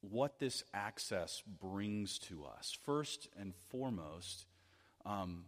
what 0.00 0.38
this 0.38 0.62
access 0.72 1.42
brings 1.60 2.18
to 2.20 2.44
us. 2.44 2.76
First 2.84 3.28
and 3.38 3.54
foremost, 3.70 4.46
um, 5.04 5.44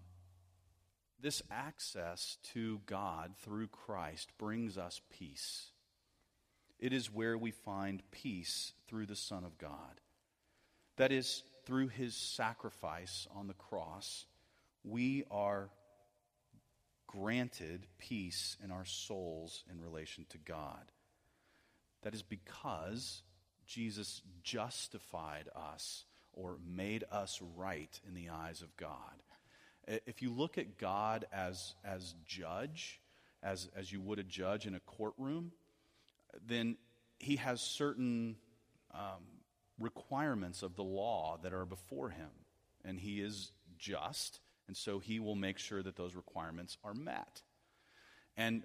this 1.21 1.43
access 1.50 2.39
to 2.55 2.81
God 2.87 3.33
through 3.43 3.69
Christ 3.69 4.31
brings 4.39 4.79
us 4.79 5.00
peace. 5.11 5.73
It 6.80 6.94
is 6.94 7.12
where 7.12 7.37
we 7.37 7.50
find 7.50 8.02
peace 8.10 8.72
through 8.88 9.06
the 9.06 9.14
Son 9.16 9.44
of 9.44 9.58
God. 9.58 10.00
That 10.96 11.12
is, 11.12 11.42
through 11.66 11.88
his 11.88 12.16
sacrifice 12.16 13.28
on 13.37 13.46
the 13.46 13.54
cross, 13.54 14.25
we 14.82 15.25
are 15.30 15.68
granted 17.06 17.87
peace 17.99 18.56
in 18.64 18.70
our 18.70 18.87
souls 18.87 19.62
in 19.70 19.80
relation 19.80 20.25
to 20.30 20.38
God. 20.38 20.90
That 22.02 22.14
is 22.14 22.22
because 22.22 23.22
Jesus 23.66 24.22
justified 24.42 25.49
us 25.54 26.04
or 26.32 26.56
made 26.66 27.04
us 27.12 27.42
right 27.56 28.00
in 28.08 28.14
the 28.14 28.30
eyes 28.30 28.62
of 28.62 28.75
God. 28.76 29.22
If 29.87 30.22
you 30.22 30.32
look 30.32 30.56
at 30.56 30.78
God 30.78 31.26
as, 31.32 31.75
as 31.84 32.14
judge, 32.25 33.00
as, 33.42 33.68
as 33.76 33.92
you 33.92 34.00
would 34.00 34.18
a 34.18 34.22
judge 34.22 34.66
in 34.66 34.75
a 34.75 34.80
courtroom, 34.80 35.52
then 36.46 36.76
he 37.18 37.37
has 37.37 37.60
certain 37.60 38.37
um, 38.92 39.22
requirements 39.78 40.62
of 40.62 40.76
the 40.76 40.84
law 40.84 41.38
that 41.42 41.52
are 41.52 41.66
before 41.66 42.10
him. 42.10 42.30
And 42.84 42.99
he 42.99 43.20
is 43.20 43.52
just, 43.78 44.40
and 44.68 44.76
so 44.76 44.99
he 44.99 45.20
will 45.20 45.34
make 45.34 45.58
sure 45.58 45.82
that 45.82 45.96
those 45.96 46.14
requirements 46.14 46.76
are 46.84 46.94
met. 46.94 47.42
And 48.37 48.64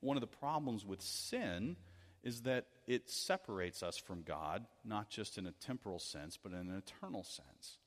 one 0.00 0.16
of 0.16 0.20
the 0.20 0.26
problems 0.26 0.84
with 0.84 1.00
sin 1.00 1.76
is 2.22 2.42
that 2.42 2.66
it 2.86 3.10
separates 3.10 3.82
us 3.82 3.98
from 3.98 4.22
God, 4.22 4.64
not 4.84 5.10
just 5.10 5.38
in 5.38 5.46
a 5.46 5.52
temporal 5.52 5.98
sense, 5.98 6.38
but 6.42 6.52
in 6.52 6.58
an 6.58 6.76
eternal 6.76 7.24
sense. 7.24 7.78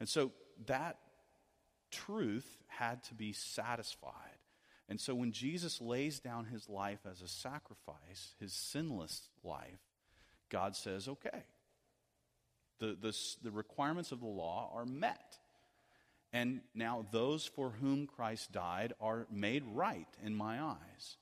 And 0.00 0.08
so 0.08 0.32
that 0.66 0.98
truth 1.90 2.58
had 2.66 3.02
to 3.04 3.14
be 3.14 3.32
satisfied. 3.32 4.12
And 4.88 5.00
so 5.00 5.14
when 5.14 5.32
Jesus 5.32 5.80
lays 5.80 6.18
down 6.18 6.46
his 6.46 6.68
life 6.68 7.00
as 7.10 7.20
a 7.20 7.28
sacrifice, 7.28 8.34
his 8.40 8.52
sinless 8.52 9.28
life, 9.44 9.80
God 10.48 10.74
says, 10.74 11.08
okay, 11.08 11.44
the, 12.78 12.96
the, 13.00 13.16
the 13.42 13.50
requirements 13.50 14.12
of 14.12 14.20
the 14.20 14.26
law 14.26 14.70
are 14.74 14.86
met. 14.86 15.36
And 16.32 16.60
now 16.74 17.06
those 17.10 17.44
for 17.44 17.70
whom 17.70 18.06
Christ 18.06 18.52
died 18.52 18.92
are 19.00 19.26
made 19.30 19.64
right 19.74 20.08
in 20.24 20.34
my 20.34 20.62
eyes. 20.62 21.16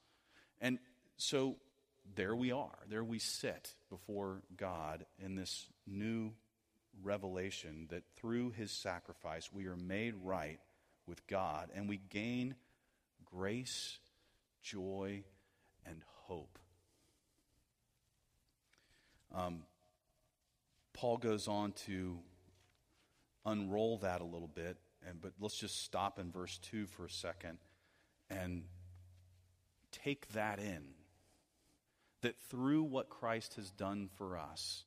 And 0.61 0.79
so 1.17 1.57
there 2.15 2.37
we 2.37 2.53
are. 2.53 2.79
There 2.89 3.05
we 3.05 3.19
sit 3.19 3.75
before 3.91 4.43
God 4.57 5.07
in 5.19 5.35
this 5.35 5.67
new 5.87 6.33
revelation 7.03 7.87
that 7.91 8.05
through 8.17 8.51
his 8.51 8.71
sacrifice 8.71 9.51
we 9.53 9.67
are 9.67 9.77
made 9.77 10.15
right 10.23 10.61
with 11.07 11.27
God 11.27 11.71
and 11.75 11.89
we 11.89 12.01
gain 12.11 12.55
grace, 13.31 13.99
joy, 14.63 15.25
and 15.85 16.03
hope. 16.25 16.59
Um, 19.35 19.63
Paul 20.93 21.19
goes 21.19 21.47
on 21.47 21.73
to 21.87 22.19
unroll 23.45 23.99
that 23.99 24.21
a 24.21 24.25
little 24.25 24.49
bit, 24.49 24.79
and, 25.07 25.21
but 25.21 25.33
let's 25.41 25.59
just 25.59 25.85
stop 25.85 26.19
in 26.19 26.33
verse 26.33 26.59
2 26.59 26.87
for 26.87 27.05
a 27.05 27.11
second 27.11 27.59
and 28.31 28.65
take 29.93 30.29
that 30.33 30.59
in. 30.59 30.83
That 32.23 32.37
through 32.51 32.83
what 32.83 33.09
Christ 33.11 33.55
has 33.55 33.71
done 33.71 34.09
for 34.17 34.39
us, 34.39 34.85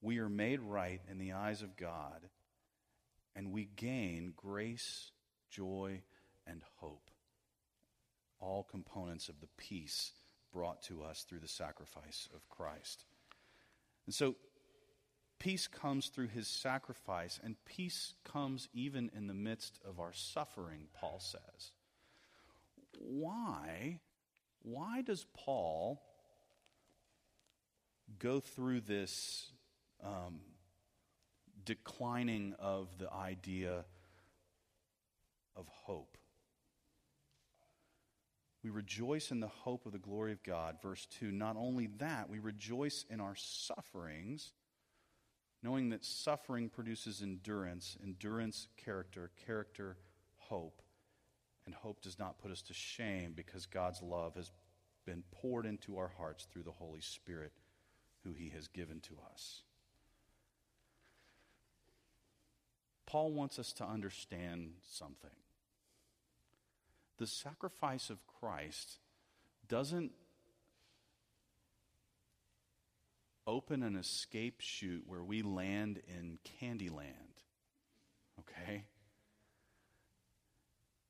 we 0.00 0.18
are 0.18 0.28
made 0.28 0.60
right 0.60 1.00
in 1.08 1.18
the 1.18 1.32
eyes 1.34 1.62
of 1.62 1.76
God, 1.76 2.26
and 3.36 3.52
we 3.52 3.68
gain 3.76 4.32
grace, 4.34 5.12
joy, 5.50 6.02
and 6.46 6.62
hope. 6.78 7.11
All 8.42 8.66
components 8.70 9.28
of 9.28 9.40
the 9.40 9.48
peace 9.56 10.12
brought 10.52 10.82
to 10.82 11.02
us 11.02 11.22
through 11.22 11.38
the 11.38 11.48
sacrifice 11.48 12.28
of 12.34 12.48
Christ. 12.48 13.04
And 14.04 14.14
so, 14.14 14.34
peace 15.38 15.66
comes 15.66 16.08
through 16.08 16.28
his 16.28 16.48
sacrifice, 16.48 17.40
and 17.42 17.56
peace 17.64 18.14
comes 18.24 18.68
even 18.74 19.10
in 19.16 19.28
the 19.28 19.34
midst 19.34 19.78
of 19.88 20.00
our 20.00 20.12
suffering, 20.12 20.88
Paul 20.92 21.20
says. 21.20 21.72
Why? 22.98 24.00
Why 24.62 25.02
does 25.02 25.24
Paul 25.32 26.02
go 28.18 28.40
through 28.40 28.80
this 28.80 29.52
um, 30.04 30.40
declining 31.64 32.54
of 32.58 32.88
the 32.98 33.12
idea 33.12 33.84
of 35.56 35.68
hope. 35.68 36.16
We 38.62 38.70
rejoice 38.70 39.30
in 39.30 39.40
the 39.40 39.48
hope 39.48 39.86
of 39.86 39.92
the 39.92 39.98
glory 39.98 40.32
of 40.32 40.42
God. 40.42 40.76
Verse 40.80 41.06
2 41.18 41.32
Not 41.32 41.56
only 41.56 41.88
that, 41.98 42.28
we 42.28 42.38
rejoice 42.38 43.04
in 43.10 43.20
our 43.20 43.34
sufferings, 43.34 44.52
knowing 45.62 45.90
that 45.90 46.04
suffering 46.04 46.68
produces 46.68 47.22
endurance, 47.22 47.96
endurance, 48.02 48.68
character, 48.76 49.30
character, 49.46 49.96
hope. 50.36 50.82
And 51.64 51.74
hope 51.74 52.02
does 52.02 52.18
not 52.18 52.38
put 52.38 52.50
us 52.50 52.62
to 52.62 52.74
shame 52.74 53.34
because 53.36 53.66
God's 53.66 54.02
love 54.02 54.34
has 54.34 54.50
been 55.06 55.22
poured 55.32 55.64
into 55.64 55.96
our 55.98 56.10
hearts 56.16 56.46
through 56.50 56.64
the 56.64 56.72
Holy 56.72 57.00
Spirit 57.00 57.52
who 58.24 58.32
he 58.32 58.50
has 58.50 58.68
given 58.68 59.00
to 59.00 59.14
us. 59.32 59.62
Paul 63.06 63.32
wants 63.32 63.58
us 63.58 63.72
to 63.74 63.84
understand 63.84 64.72
something. 64.82 65.30
The 67.18 67.26
sacrifice 67.26 68.10
of 68.10 68.26
Christ 68.26 68.98
doesn't 69.68 70.12
open 73.46 73.82
an 73.82 73.96
escape 73.96 74.60
chute 74.60 75.04
where 75.06 75.22
we 75.22 75.42
land 75.42 76.00
in 76.08 76.38
Candyland. 76.60 77.42
Okay? 78.40 78.84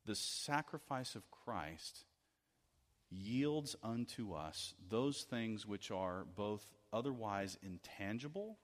The 0.06 0.14
sacrifice 0.14 1.14
of 1.14 1.30
Christ 1.30 2.04
yields 3.10 3.76
unto 3.82 4.32
us 4.32 4.74
those 4.88 5.22
things 5.22 5.66
which 5.66 5.90
are 5.90 6.24
both 6.34 6.64
otherwise 6.92 7.58
intangible, 7.62 8.58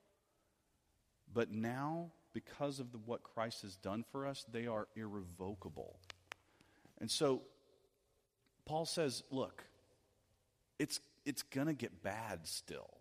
but 1.33 1.51
now 1.51 2.11
because 2.33 2.81
of 2.81 2.93
the, 2.93 2.99
what 2.99 3.23
Christ 3.23 3.63
has 3.63 3.77
done 3.77 4.05
for 4.11 4.27
us, 4.27 4.45
they 4.51 4.67
are 4.67 4.89
irrevocable. 4.97 5.99
And 7.01 7.11
so 7.11 7.43
Paul 8.65 8.85
says, 8.85 9.23
look, 9.31 9.65
it's, 10.79 11.01
it's 11.25 11.43
going 11.43 11.67
to 11.67 11.75
get 11.75 12.03
bad 12.03 12.47
still. 12.47 12.99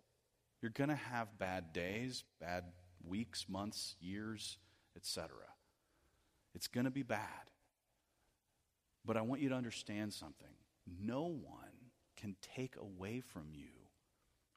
You're 0.60 0.70
going 0.70 0.90
to 0.90 0.96
have 0.96 1.38
bad 1.38 1.72
days, 1.72 2.24
bad 2.40 2.64
weeks, 3.06 3.46
months, 3.48 3.94
years, 4.00 4.58
etc. 4.96 5.30
It's 6.54 6.66
going 6.66 6.84
to 6.84 6.90
be 6.90 7.02
bad. 7.02 7.50
But 9.04 9.16
I 9.16 9.22
want 9.22 9.40
you 9.40 9.48
to 9.50 9.54
understand 9.54 10.12
something. 10.12 10.48
No 11.00 11.22
one 11.22 11.90
can 12.16 12.36
take 12.56 12.76
away 12.76 13.20
from 13.20 13.48
you 13.52 13.68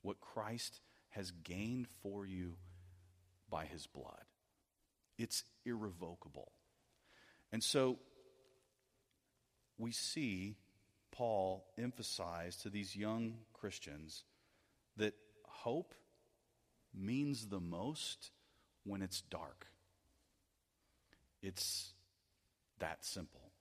what 0.01 0.19
Christ 0.19 0.81
has 1.09 1.31
gained 1.43 1.87
for 2.01 2.25
you 2.25 2.55
by 3.49 3.65
his 3.65 3.85
blood. 3.85 4.25
It's 5.17 5.43
irrevocable. 5.65 6.51
And 7.51 7.63
so 7.63 7.99
we 9.81 9.91
see 9.91 10.55
Paul 11.11 11.65
emphasize 11.77 12.55
to 12.57 12.69
these 12.69 12.95
young 12.95 13.33
Christians 13.53 14.23
that 14.97 15.13
hope 15.43 15.93
means 16.93 17.47
the 17.47 17.59
most 17.59 18.31
when 18.83 19.01
it's 19.01 19.21
dark. 19.21 19.67
It's 21.41 21.93
that 22.79 23.03
simple. 23.03 23.51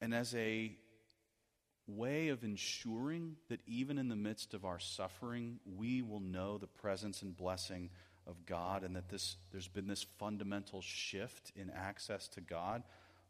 And 0.00 0.14
as 0.14 0.34
a 0.34 0.76
way 1.86 2.28
of 2.28 2.44
ensuring 2.44 3.36
that 3.48 3.60
even 3.66 3.98
in 3.98 4.08
the 4.08 4.16
midst 4.16 4.54
of 4.54 4.64
our 4.64 4.78
suffering, 4.78 5.58
we 5.64 6.02
will 6.02 6.20
know 6.20 6.58
the 6.58 6.66
presence 6.66 7.22
and 7.22 7.36
blessing 7.36 7.90
of 8.26 8.46
God 8.46 8.84
and 8.84 8.96
that 8.96 9.08
this, 9.08 9.36
there's 9.50 9.68
been 9.68 9.88
this 9.88 10.06
fundamental 10.18 10.80
shift 10.80 11.52
in 11.56 11.70
access 11.70 12.28
to 12.28 12.40
God. 12.40 12.82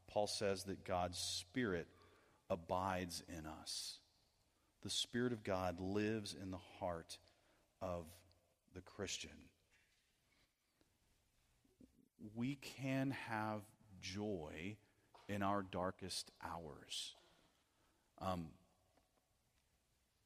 Paul 0.07 0.27
says 0.27 0.65
that 0.65 0.85
God's 0.85 1.19
Spirit 1.19 1.87
abides 2.51 3.23
in 3.29 3.47
us. 3.47 3.99
The 4.83 4.91
Spirit 4.91 5.33
of 5.33 5.45
God 5.45 5.81
lives 5.81 6.35
in 6.41 6.51
the 6.51 6.59
heart 6.79 7.19
of 7.81 8.05
the 8.75 8.81
Christian. 8.81 9.31
We 12.35 12.57
can 12.57 13.13
have 13.29 13.63
joy 14.01 14.77
in 15.29 15.43
our 15.43 15.63
darkest 15.63 16.31
hours. 16.45 17.15
Um, 18.21 18.49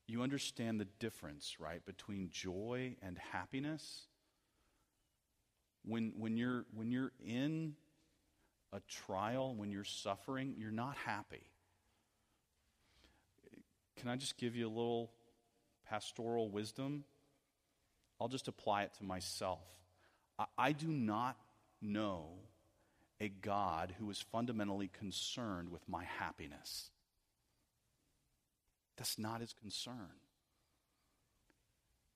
you 0.07 0.23
understand 0.23 0.81
the 0.81 0.87
difference, 0.99 1.57
right, 1.59 1.85
between 1.85 2.31
joy 2.31 2.97
and 3.03 3.19
happiness? 3.33 4.07
When, 5.87 6.13
when, 6.17 6.37
you're, 6.37 6.65
when 6.75 6.91
you're 6.91 7.13
in 7.25 7.75
a 8.73 8.81
trial, 8.89 9.55
when 9.55 9.71
you're 9.71 9.85
suffering, 9.85 10.55
you're 10.59 10.71
not 10.71 10.97
happy. 10.97 11.45
Can 13.97 14.11
I 14.11 14.17
just 14.17 14.37
give 14.37 14.57
you 14.57 14.67
a 14.67 14.69
little 14.69 15.11
pastoral 15.89 16.51
wisdom? 16.51 17.05
I'll 18.21 18.29
just 18.29 18.49
apply 18.49 18.83
it 18.83 18.95
to 18.99 19.05
myself. 19.05 19.65
I, 20.39 20.45
I 20.59 20.73
do 20.73 20.89
not 20.89 21.37
know 21.81 22.27
a 23.21 23.29
God 23.29 23.95
who 23.99 24.11
is 24.11 24.21
fundamentally 24.21 24.91
concerned 24.99 25.71
with 25.71 25.89
my 25.89 26.05
happiness. 26.05 26.91
That's 28.97 29.19
not 29.19 29.41
his 29.41 29.55
concern. 29.55 30.13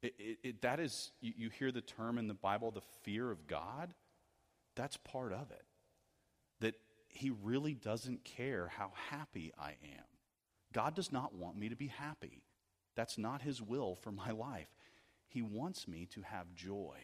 It, 0.02 0.14
it, 0.18 0.38
it, 0.42 0.62
that 0.62 0.80
is, 0.80 1.12
you, 1.20 1.32
you 1.36 1.50
hear 1.50 1.72
the 1.72 1.80
term 1.80 2.18
in 2.18 2.28
the 2.28 2.34
Bible, 2.34 2.70
the 2.70 2.80
fear 3.02 3.30
of 3.30 3.46
God. 3.46 3.94
That's 4.76 4.96
part 4.96 5.32
of 5.32 5.50
it. 5.50 5.64
That 6.60 6.74
he 7.08 7.30
really 7.42 7.74
doesn't 7.74 8.24
care 8.24 8.70
how 8.76 8.92
happy 9.10 9.52
I 9.58 9.70
am. 9.70 10.04
God 10.72 10.94
does 10.94 11.12
not 11.12 11.34
want 11.34 11.58
me 11.58 11.68
to 11.68 11.76
be 11.76 11.88
happy. 11.88 12.42
That's 12.94 13.18
not 13.18 13.42
his 13.42 13.60
will 13.60 13.96
for 13.96 14.12
my 14.12 14.30
life. 14.30 14.68
He 15.28 15.42
wants 15.42 15.86
me 15.86 16.06
to 16.14 16.22
have 16.22 16.54
joy. 16.54 16.96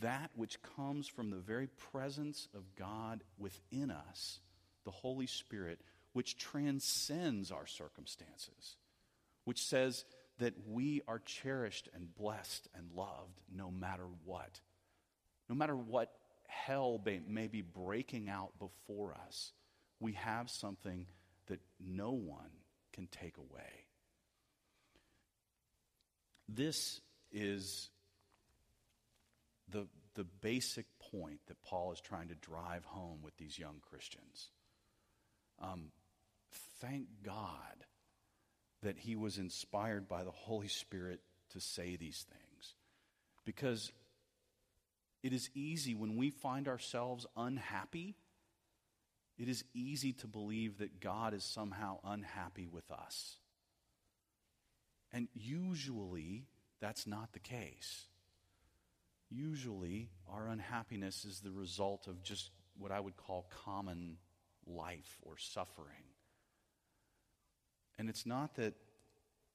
That 0.00 0.30
which 0.34 0.58
comes 0.76 1.06
from 1.06 1.30
the 1.30 1.36
very 1.36 1.68
presence 1.92 2.48
of 2.54 2.74
God 2.76 3.24
within 3.38 3.90
us, 3.90 4.40
the 4.84 4.90
Holy 4.90 5.26
Spirit, 5.26 5.80
which 6.12 6.36
transcends 6.36 7.50
our 7.50 7.66
circumstances, 7.66 8.76
which 9.44 9.62
says 9.64 10.04
that 10.38 10.54
we 10.66 11.02
are 11.06 11.20
cherished 11.20 11.88
and 11.94 12.14
blessed 12.14 12.68
and 12.74 12.90
loved 12.94 13.40
no 13.54 13.70
matter 13.70 14.06
what. 14.24 14.60
no 15.48 15.54
matter 15.54 15.76
what 15.76 16.12
hell 16.46 17.00
may, 17.26 17.46
be 17.46 17.62
breaking 17.62 18.28
out 18.28 18.52
before 18.58 19.14
us, 19.26 19.52
we 20.00 20.12
have 20.12 20.50
something 20.50 21.06
that 21.46 21.60
no 21.80 22.12
one 22.12 22.50
can 22.92 23.06
take 23.06 23.36
away. 23.36 23.86
This 26.48 27.00
is 27.30 27.90
the, 29.68 29.86
the 30.14 30.24
basic 30.24 30.86
point 31.12 31.40
that 31.46 31.62
Paul 31.62 31.92
is 31.92 32.00
trying 32.00 32.28
to 32.28 32.34
drive 32.34 32.84
home 32.84 33.20
with 33.22 33.36
these 33.36 33.58
young 33.58 33.80
Christians. 33.88 34.50
Um, 35.60 35.90
thank 36.80 37.06
God 37.24 37.86
that 38.82 38.98
he 38.98 39.16
was 39.16 39.38
inspired 39.38 40.08
by 40.08 40.24
the 40.24 40.30
Holy 40.30 40.68
Spirit 40.68 41.20
to 41.50 41.60
say 41.60 41.96
these 41.96 42.26
things. 42.28 42.74
Because 43.44 43.92
it 45.22 45.32
is 45.32 45.50
easy 45.54 45.94
when 45.94 46.16
we 46.16 46.30
find 46.30 46.68
ourselves 46.68 47.26
unhappy, 47.36 48.16
it 49.38 49.48
is 49.48 49.64
easy 49.74 50.12
to 50.14 50.26
believe 50.26 50.78
that 50.78 51.00
God 51.00 51.34
is 51.34 51.44
somehow 51.44 51.98
unhappy 52.04 52.66
with 52.66 52.90
us. 52.90 53.36
And 55.12 55.28
usually, 55.34 56.46
that's 56.80 57.06
not 57.06 57.32
the 57.32 57.38
case. 57.38 58.06
Usually, 59.30 60.10
our 60.28 60.48
unhappiness 60.48 61.24
is 61.24 61.40
the 61.40 61.50
result 61.50 62.06
of 62.06 62.22
just 62.22 62.50
what 62.78 62.92
I 62.92 63.00
would 63.00 63.16
call 63.16 63.46
common 63.64 64.16
life 64.66 65.18
or 65.22 65.36
suffering. 65.38 66.11
And 67.98 68.08
it's 68.08 68.26
not 68.26 68.56
that 68.56 68.74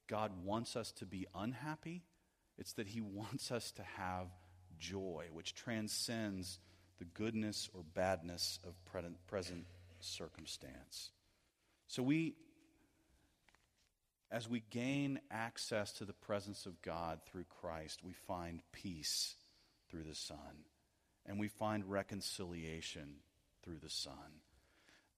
God 0.08 0.32
wants 0.44 0.76
us 0.76 0.92
to 0.94 1.06
be 1.06 1.28
unhappy, 1.36 2.04
it's 2.58 2.74
that 2.74 2.88
He 2.88 3.02
wants 3.02 3.52
us 3.52 3.72
to 3.74 3.84
have 3.84 4.28
joy, 4.78 5.26
which 5.32 5.56
transcends 5.56 6.60
the 7.00 7.06
goodness 7.06 7.70
or 7.74 7.84
badness 7.94 8.60
of 8.66 8.74
present 8.86 9.66
circumstance. 10.00 11.12
So 11.88 12.04
we, 12.04 12.36
as 14.32 14.50
we 14.50 14.64
gain 14.72 15.20
access 15.32 15.94
to 15.94 16.06
the 16.06 16.14
presence 16.14 16.66
of 16.66 16.82
God 16.82 17.20
through 17.26 17.46
Christ, 17.62 18.04
we 18.04 18.14
find 18.14 18.62
peace 18.72 19.36
through 19.90 20.04
the 20.04 20.16
Son, 20.16 20.66
and 21.26 21.40
we 21.40 21.48
find 21.48 21.86
reconciliation 21.86 23.18
through 23.64 23.80
the 23.82 23.90
Son. 23.90 24.42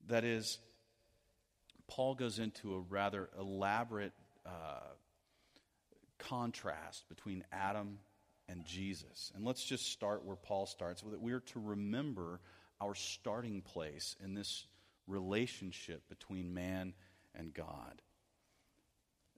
That 0.07 0.23
is, 0.23 0.59
Paul 1.89 2.15
goes 2.15 2.39
into 2.39 2.75
a 2.75 2.79
rather 2.79 3.29
elaborate 3.37 4.13
uh, 4.45 4.93
contrast 6.19 7.09
between 7.09 7.43
Adam 7.51 7.97
and 8.47 8.63
Jesus. 8.63 9.31
And 9.35 9.43
let's 9.43 9.63
just 9.63 9.91
start 9.91 10.23
where 10.23 10.35
Paul 10.35 10.67
starts 10.67 11.03
with 11.03 11.13
it. 11.13 11.21
We 11.21 11.33
are 11.33 11.39
to 11.41 11.59
remember 11.59 12.39
our 12.79 12.93
starting 12.93 13.61
place 13.61 14.15
in 14.23 14.35
this 14.35 14.67
relationship 15.07 16.07
between 16.07 16.53
man 16.53 16.93
and 17.35 17.53
God. 17.53 18.01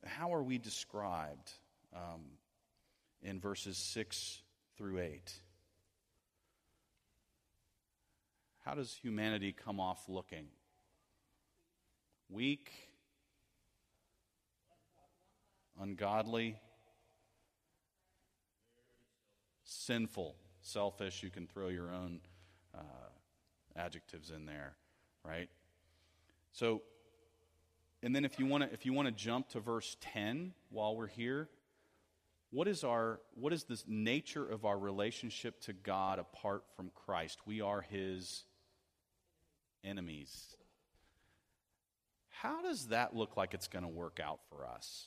How 0.05 0.33
are 0.33 0.43
we 0.43 0.57
described 0.57 1.51
um, 1.95 2.21
in 3.21 3.39
verses 3.39 3.77
6 3.77 4.41
through 4.77 4.99
8? 4.99 5.31
How 8.65 8.75
does 8.75 8.93
humanity 9.01 9.53
come 9.53 9.79
off 9.79 10.09
looking? 10.09 10.47
Weak, 12.31 12.71
ungodly, 15.77 16.55
sinful, 19.65 20.37
selfish. 20.61 21.23
You 21.23 21.29
can 21.29 21.45
throw 21.45 21.67
your 21.67 21.91
own 21.91 22.21
uh, 22.73 23.09
adjectives 23.75 24.31
in 24.31 24.45
there, 24.45 24.77
right? 25.25 25.49
So, 26.53 26.83
and 28.01 28.15
then 28.15 28.23
if 28.23 28.39
you 28.39 28.45
want 28.45 28.63
to 28.63 28.73
if 28.73 28.85
you 28.85 28.93
want 28.93 29.09
to 29.09 29.11
jump 29.11 29.49
to 29.49 29.59
verse 29.59 29.97
10 29.99 30.53
while 30.69 30.95
we're 30.95 31.07
here, 31.07 31.49
what 32.51 32.69
is 32.69 32.85
our 32.85 33.19
what 33.35 33.51
is 33.51 33.65
this 33.65 33.83
nature 33.87 34.45
of 34.45 34.63
our 34.63 34.79
relationship 34.79 35.59
to 35.63 35.73
God 35.73 36.17
apart 36.17 36.63
from 36.77 36.91
Christ? 36.95 37.39
We 37.45 37.59
are 37.59 37.81
his 37.81 38.45
enemies. 39.83 40.55
How 42.41 42.63
does 42.63 42.87
that 42.87 43.15
look 43.15 43.37
like 43.37 43.53
it's 43.53 43.67
going 43.67 43.83
to 43.83 43.89
work 43.89 44.19
out 44.19 44.39
for 44.49 44.65
us? 44.65 45.05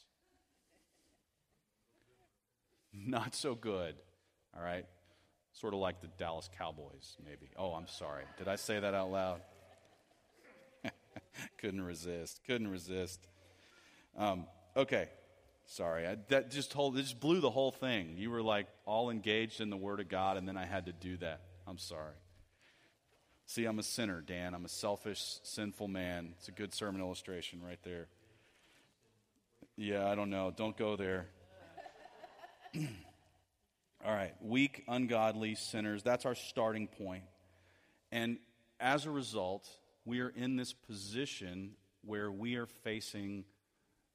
Not 2.92 3.34
so 3.34 3.56
good. 3.56 3.96
All 4.56 4.62
right? 4.62 4.86
Sort 5.52 5.74
of 5.74 5.80
like 5.80 6.00
the 6.00 6.06
Dallas 6.16 6.48
Cowboys, 6.56 7.16
maybe. 7.24 7.50
Oh, 7.56 7.72
I'm 7.72 7.88
sorry. 7.88 8.22
Did 8.38 8.46
I 8.46 8.54
say 8.54 8.78
that 8.78 8.94
out 8.94 9.10
loud? 9.10 9.40
Couldn't 11.58 11.82
resist. 11.82 12.40
Couldn't 12.46 12.68
resist. 12.68 13.26
Um, 14.16 14.46
okay. 14.76 15.08
Sorry. 15.66 16.06
I, 16.06 16.16
that 16.28 16.52
just 16.52 16.70
told, 16.70 16.96
just 16.96 17.18
blew 17.18 17.40
the 17.40 17.50
whole 17.50 17.72
thing. 17.72 18.14
You 18.16 18.30
were 18.30 18.42
like 18.42 18.68
all 18.86 19.10
engaged 19.10 19.60
in 19.60 19.70
the 19.70 19.76
Word 19.76 19.98
of 19.98 20.08
God, 20.08 20.36
and 20.36 20.46
then 20.46 20.56
I 20.56 20.66
had 20.66 20.86
to 20.86 20.92
do 20.92 21.16
that. 21.16 21.40
I'm 21.66 21.78
sorry. 21.78 22.14
See, 23.46 23.66
I'm 23.66 23.78
a 23.78 23.82
sinner, 23.82 24.20
Dan. 24.20 24.54
I'm 24.54 24.64
a 24.64 24.68
selfish, 24.68 25.38
sinful 25.42 25.88
man. 25.88 26.34
It's 26.38 26.48
a 26.48 26.52
good 26.52 26.72
sermon 26.72 27.00
illustration 27.00 27.60
right 27.62 27.78
there. 27.82 28.08
Yeah, 29.76 30.08
I 30.08 30.14
don't 30.14 30.30
know. 30.30 30.52
Don't 30.54 30.76
go 30.76 30.96
there. 30.96 31.26
All 34.04 34.12
right, 34.12 34.34
weak, 34.40 34.84
ungodly 34.88 35.54
sinners. 35.54 36.02
That's 36.02 36.26
our 36.26 36.34
starting 36.34 36.88
point. 36.88 37.24
And 38.12 38.38
as 38.80 39.06
a 39.06 39.10
result, 39.10 39.68
we 40.04 40.20
are 40.20 40.28
in 40.28 40.56
this 40.56 40.72
position 40.72 41.72
where 42.02 42.30
we 42.30 42.56
are 42.56 42.66
facing 42.66 43.44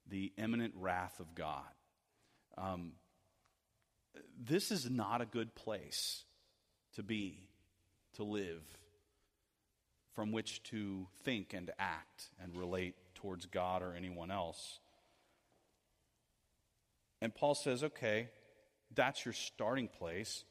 the 0.08 0.32
imminent 0.36 0.74
wrath 0.76 1.18
of 1.20 1.34
God. 1.34 1.64
Um, 2.56 2.92
this 4.42 4.70
is 4.70 4.90
not 4.90 5.20
a 5.20 5.26
good 5.26 5.54
place 5.54 6.24
to 6.94 7.02
be, 7.02 7.48
to 8.14 8.24
live, 8.24 8.62
from 10.14 10.32
which 10.32 10.62
to 10.64 11.06
think 11.22 11.54
and 11.54 11.70
act 11.78 12.30
and 12.42 12.56
relate 12.56 12.94
towards 13.14 13.46
God 13.46 13.82
or 13.82 13.94
anyone 13.94 14.30
else. 14.30 14.80
And 17.20 17.34
Paul 17.34 17.54
says, 17.54 17.84
okay, 17.84 18.28
that's 18.94 19.24
your 19.24 19.34
starting 19.34 19.88
place. 19.88 20.44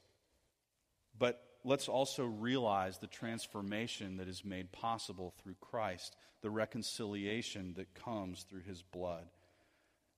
But 1.18 1.44
let's 1.64 1.90
also 1.90 2.26
realize 2.26 2.98
the 2.98 3.08
transformation 3.08 4.18
that 4.18 4.28
is 4.28 4.46
made 4.46 4.72
possible 4.72 5.34
through 5.42 5.56
Christ, 5.60 6.16
the 6.42 6.50
reconciliation 6.50 7.74
that 7.76 7.94
comes 7.94 8.44
through 8.44 8.62
his 8.62 8.82
blood. 8.82 9.26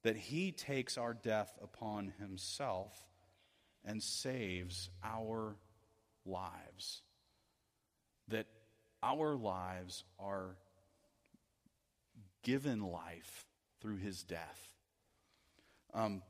That 0.04 0.17
he 0.17 0.51
takes 0.51 0.97
our 0.97 1.13
death 1.13 1.58
upon 1.63 2.13
himself 2.19 2.93
and 3.86 4.01
saves 4.01 4.89
our 5.04 5.56
lives. 6.25 7.01
That 8.27 8.47
our 9.04 9.36
lives 9.36 10.04
are 10.20 10.56
given 12.44 12.82
life 12.82 13.46
through 13.82 13.98
his 13.98 14.24
death. 14.24 14.76
Um, 15.94 16.22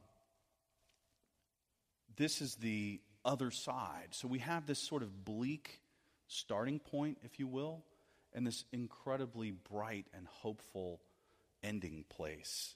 this 2.15 2.41
is 2.41 2.55
the 2.55 2.99
other 3.23 3.51
side. 3.51 4.09
So 4.11 4.27
we 4.27 4.39
have 4.39 4.65
this 4.65 4.79
sort 4.79 5.03
of 5.03 5.25
bleak 5.25 5.79
starting 6.27 6.79
point, 6.79 7.19
if 7.23 7.39
you 7.39 7.47
will, 7.47 7.83
and 8.33 8.47
this 8.47 8.63
incredibly 8.71 9.51
bright 9.51 10.05
and 10.13 10.27
hopeful 10.27 11.01
ending 11.63 12.05
place. 12.09 12.75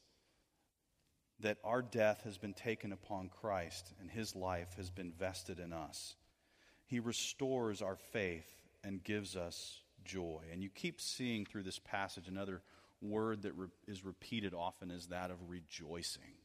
That 1.42 1.58
our 1.64 1.82
death 1.82 2.22
has 2.24 2.38
been 2.38 2.54
taken 2.54 2.92
upon 2.92 3.30
Christ 3.30 3.92
and 4.00 4.10
his 4.10 4.36
life 4.36 4.74
has 4.78 4.90
been 4.90 5.12
vested 5.12 5.60
in 5.60 5.74
us. 5.74 6.16
He 6.86 7.00
restores 7.00 7.82
our 7.82 7.98
faith 8.14 8.50
and 8.84 9.04
gives 9.04 9.36
us 9.36 9.82
joy. 10.06 10.44
And 10.52 10.64
you 10.64 10.70
keep 10.70 11.02
seeing 11.02 11.46
through 11.46 11.64
this 11.64 11.80
passage 11.80 12.28
another 12.28 12.62
word 13.02 13.42
that 13.42 13.54
re- 13.58 13.68
is 13.88 14.06
repeated 14.06 14.54
often 14.54 14.92
is 14.92 15.08
that 15.08 15.32
of 15.32 15.38
rejoicing 15.50 16.36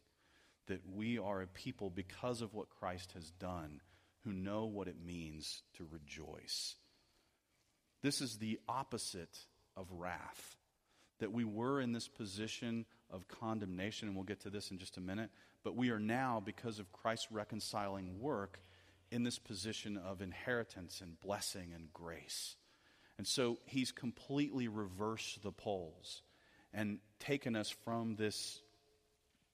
that 0.71 0.81
we 0.95 1.19
are 1.19 1.43
a 1.43 1.47
people, 1.49 1.91
because 1.91 2.43
of 2.43 2.55
what 2.55 2.71
Christ 2.71 3.13
has 3.15 3.31
done, 3.33 3.81
who 4.25 4.33
know 4.33 4.67
what 4.67 4.87
it 4.87 5.05
means 5.05 5.63
to 5.75 5.87
rejoice. 5.91 6.77
This 8.03 8.21
is 8.21 8.39
the 8.39 8.61
opposite 8.69 9.37
of 9.77 9.89
wrath. 9.91 10.57
That 11.19 11.33
we 11.33 11.45
were 11.45 11.81
in 11.81 11.93
this 11.93 12.07
position 12.07 12.87
of 13.11 13.27
condemnation, 13.27 14.07
and 14.07 14.17
we'll 14.17 14.25
get 14.25 14.43
to 14.43 14.51
this 14.51 14.71
in 14.71 14.79
just 14.79 14.97
a 14.97 15.01
minute, 15.01 15.31
but 15.65 15.77
we 15.77 15.91
are 15.91 15.99
now, 15.99 16.41
because 16.45 16.79
of 16.79 16.93
Christ's 16.93 17.33
reconciling 17.33 18.21
work, 18.21 18.61
in 19.11 19.25
this 19.25 19.41
position 19.41 19.97
of 19.97 20.23
inheritance 20.23 21.01
and 21.01 21.19
blessing 21.21 21.73
and 21.75 21.93
grace. 21.93 22.55
And 23.21 23.27
so 23.27 23.59
he's 23.67 23.93
completely 23.93 24.67
reversed 24.67 25.43
the 25.43 25.53
poles 25.53 26.23
and 26.73 27.01
taken 27.19 27.55
us 27.55 27.69
from 27.69 28.17
this 28.17 28.63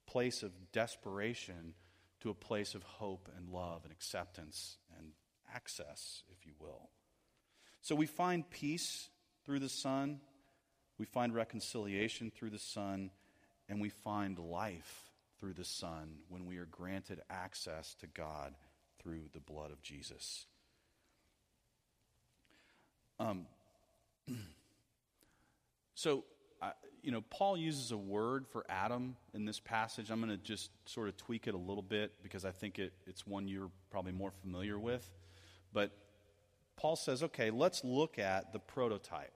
place 0.07 0.45
of 0.45 0.53
desperation 0.71 1.75
to 2.21 2.31
a 2.31 2.35
place 2.35 2.77
of 2.77 2.85
hope 2.85 3.29
and 3.37 3.49
love 3.49 3.81
and 3.83 3.91
acceptance 3.91 4.77
and 4.97 5.09
access, 5.53 6.23
if 6.31 6.47
you 6.47 6.53
will. 6.61 6.91
So 7.81 7.97
we 7.97 8.07
find 8.07 8.49
peace 8.49 9.09
through 9.45 9.59
the 9.59 9.69
Son, 9.69 10.21
we 10.97 11.05
find 11.05 11.35
reconciliation 11.35 12.31
through 12.31 12.51
the 12.51 12.61
Son, 12.61 13.11
and 13.69 13.81
we 13.81 13.89
find 13.89 14.39
life 14.39 15.11
through 15.41 15.55
the 15.55 15.65
Son 15.65 16.19
when 16.29 16.47
we 16.47 16.59
are 16.59 16.67
granted 16.67 17.21
access 17.29 17.97
to 17.97 18.07
God 18.07 18.55
through 19.01 19.23
the 19.33 19.41
blood 19.41 19.73
of 19.73 19.83
Jesus. 19.83 20.47
Um, 23.19 23.47
so, 25.95 26.25
uh, 26.63 26.71
you 27.03 27.13
know, 27.13 27.23
Paul 27.31 27.57
uses 27.57 27.93
a 27.93 27.97
word 27.97 28.47
for 28.47 28.65
Adam 28.69 29.17
in 29.35 29.45
this 29.45 29.61
passage. 29.61 30.11
I'm 30.11 30.21
going 30.21 30.37
to 30.37 30.43
just 30.43 30.71
sort 30.87 31.09
of 31.09 31.17
tweak 31.17 31.47
it 31.47 31.55
a 31.55 31.59
little 31.59 31.83
bit 31.83 32.13
because 32.23 32.45
I 32.45 32.51
think 32.51 32.79
it, 32.79 32.93
it's 33.07 33.27
one 33.27 33.49
you're 33.49 33.71
probably 33.91 34.13
more 34.13 34.33
familiar 34.43 34.79
with. 34.79 35.09
But 35.73 35.93
Paul 36.77 36.97
says, 36.97 37.23
okay, 37.23 37.51
let's 37.51 37.85
look 37.85 38.19
at 38.19 38.53
the 38.53 38.59
prototype. 38.59 39.33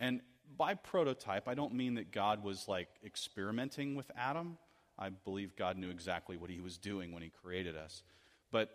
And 0.00 0.20
by 0.56 0.74
prototype, 0.74 1.48
I 1.48 1.54
don't 1.54 1.74
mean 1.74 1.94
that 1.94 2.12
God 2.12 2.42
was 2.42 2.68
like 2.68 2.88
experimenting 3.04 3.94
with 3.94 4.10
Adam. 4.16 4.58
I 4.98 5.10
believe 5.10 5.56
God 5.56 5.76
knew 5.76 5.90
exactly 5.90 6.36
what 6.36 6.50
he 6.50 6.60
was 6.60 6.78
doing 6.78 7.12
when 7.12 7.22
he 7.22 7.30
created 7.42 7.76
us. 7.76 8.02
But 8.50 8.70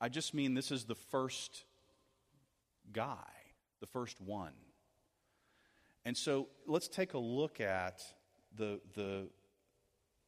I 0.00 0.08
just 0.08 0.34
mean 0.34 0.54
this 0.54 0.70
is 0.70 0.84
the 0.84 0.94
first 0.94 1.64
guy, 2.92 3.26
the 3.80 3.86
first 3.86 4.20
one. 4.20 4.52
And 6.04 6.16
so 6.16 6.48
let's 6.66 6.88
take 6.88 7.14
a 7.14 7.18
look 7.18 7.60
at 7.60 8.02
the, 8.56 8.80
the, 8.94 9.28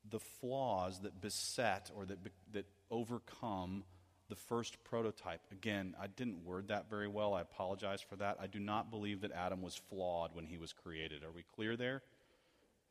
the 0.09 0.21
flaws 0.21 1.01
that 1.01 1.21
beset 1.21 1.91
or 1.95 2.05
that, 2.05 2.19
that 2.53 2.67
overcome 2.91 3.85
the 4.29 4.37
first 4.37 4.83
prototype. 4.85 5.41
Again, 5.51 5.95
I 6.01 6.07
didn't 6.07 6.45
word 6.45 6.69
that 6.69 6.89
very 6.89 7.09
well. 7.09 7.35
I 7.35 7.41
apologize 7.41 8.01
for 8.01 8.17
that. 8.17 8.39
I 8.41 8.47
do 8.47 8.61
not 8.61 8.91
believe 8.91 9.23
that 9.23 9.33
Adam 9.33 9.63
was 9.63 9.75
flawed 9.75 10.35
when 10.35 10.45
he 10.45 10.57
was 10.57 10.73
created. 10.73 11.25
Are 11.25 11.33
we 11.33 11.45
clear 11.55 11.77
there? 11.77 12.03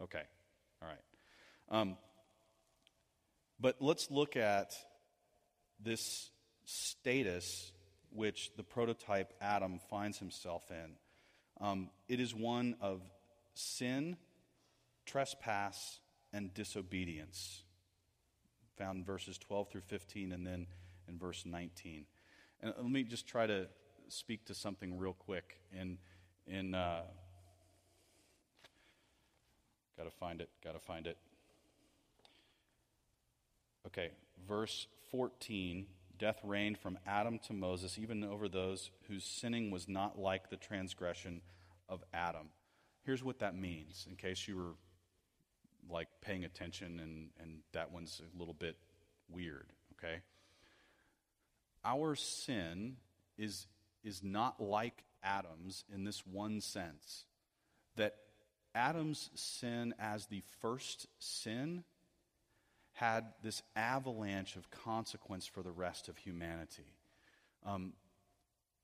Okay. 0.01 0.23
All 0.81 0.87
right. 0.87 1.79
Um, 1.81 1.97
but 3.59 3.77
let's 3.79 4.09
look 4.11 4.35
at 4.35 4.73
this 5.81 6.29
status 6.65 7.71
which 8.13 8.51
the 8.55 8.63
prototype 8.63 9.33
Adam 9.41 9.79
finds 9.89 10.19
himself 10.19 10.69
in. 10.71 10.91
Um, 11.61 11.89
it 12.07 12.19
is 12.19 12.33
one 12.33 12.75
of 12.81 13.01
sin, 13.53 14.17
trespass, 15.05 15.99
and 16.31 16.53
disobedience, 16.53 17.63
found 18.77 18.99
in 18.99 19.03
verses 19.03 19.37
12 19.37 19.69
through 19.69 19.81
15 19.81 20.31
and 20.31 20.45
then 20.45 20.67
in 21.07 21.17
verse 21.17 21.45
19. 21.45 22.05
And 22.61 22.73
let 22.77 22.89
me 22.89 23.03
just 23.03 23.27
try 23.27 23.47
to 23.47 23.67
speak 24.07 24.45
to 24.45 24.53
something 24.53 24.97
real 24.97 25.13
quick. 25.13 25.57
In, 25.73 25.97
in 26.47 26.75
uh, 26.75 27.01
got 29.97 30.03
to 30.05 30.11
find 30.11 30.41
it, 30.41 30.49
got 30.63 30.73
to 30.73 30.79
find 30.79 31.07
it. 31.07 31.17
Okay, 33.87 34.09
verse 34.47 34.87
14 35.11 35.85
death 36.19 36.39
reigned 36.43 36.77
from 36.77 36.99
Adam 37.07 37.39
to 37.47 37.53
Moses, 37.53 37.97
even 37.97 38.23
over 38.23 38.47
those 38.47 38.91
whose 39.07 39.23
sinning 39.23 39.71
was 39.71 39.87
not 39.87 40.19
like 40.19 40.49
the 40.49 40.57
transgression 40.57 41.41
of 41.87 42.03
Adam. 42.13 42.49
Here's 43.05 43.23
what 43.23 43.39
that 43.39 43.55
means, 43.55 44.05
in 44.07 44.15
case 44.15 44.47
you 44.47 44.57
were 44.57 44.75
like 45.89 46.09
paying 46.21 46.45
attention 46.45 46.99
and, 46.99 47.29
and 47.41 47.59
that 47.73 47.91
one's 47.91 48.21
a 48.21 48.37
little 48.37 48.53
bit 48.53 48.77
weird, 49.31 49.65
okay? 49.93 50.19
Our 51.83 52.15
sin 52.15 52.97
is, 53.37 53.65
is 54.03 54.21
not 54.21 54.61
like 54.61 55.03
Adam's 55.23 55.85
in 55.91 56.03
this 56.03 56.25
one 56.25 56.61
sense 56.61 57.25
that 57.95 58.15
Adam's 58.75 59.29
sin 59.33 59.95
as 59.97 60.27
the 60.27 60.43
first 60.61 61.07
sin 61.17 61.83
had 62.99 63.23
this 63.41 63.63
avalanche 63.77 64.57
of 64.57 64.69
consequence 64.69 65.47
for 65.47 65.63
the 65.63 65.71
rest 65.71 66.09
of 66.09 66.17
humanity. 66.17 66.97
Um, 67.65 67.93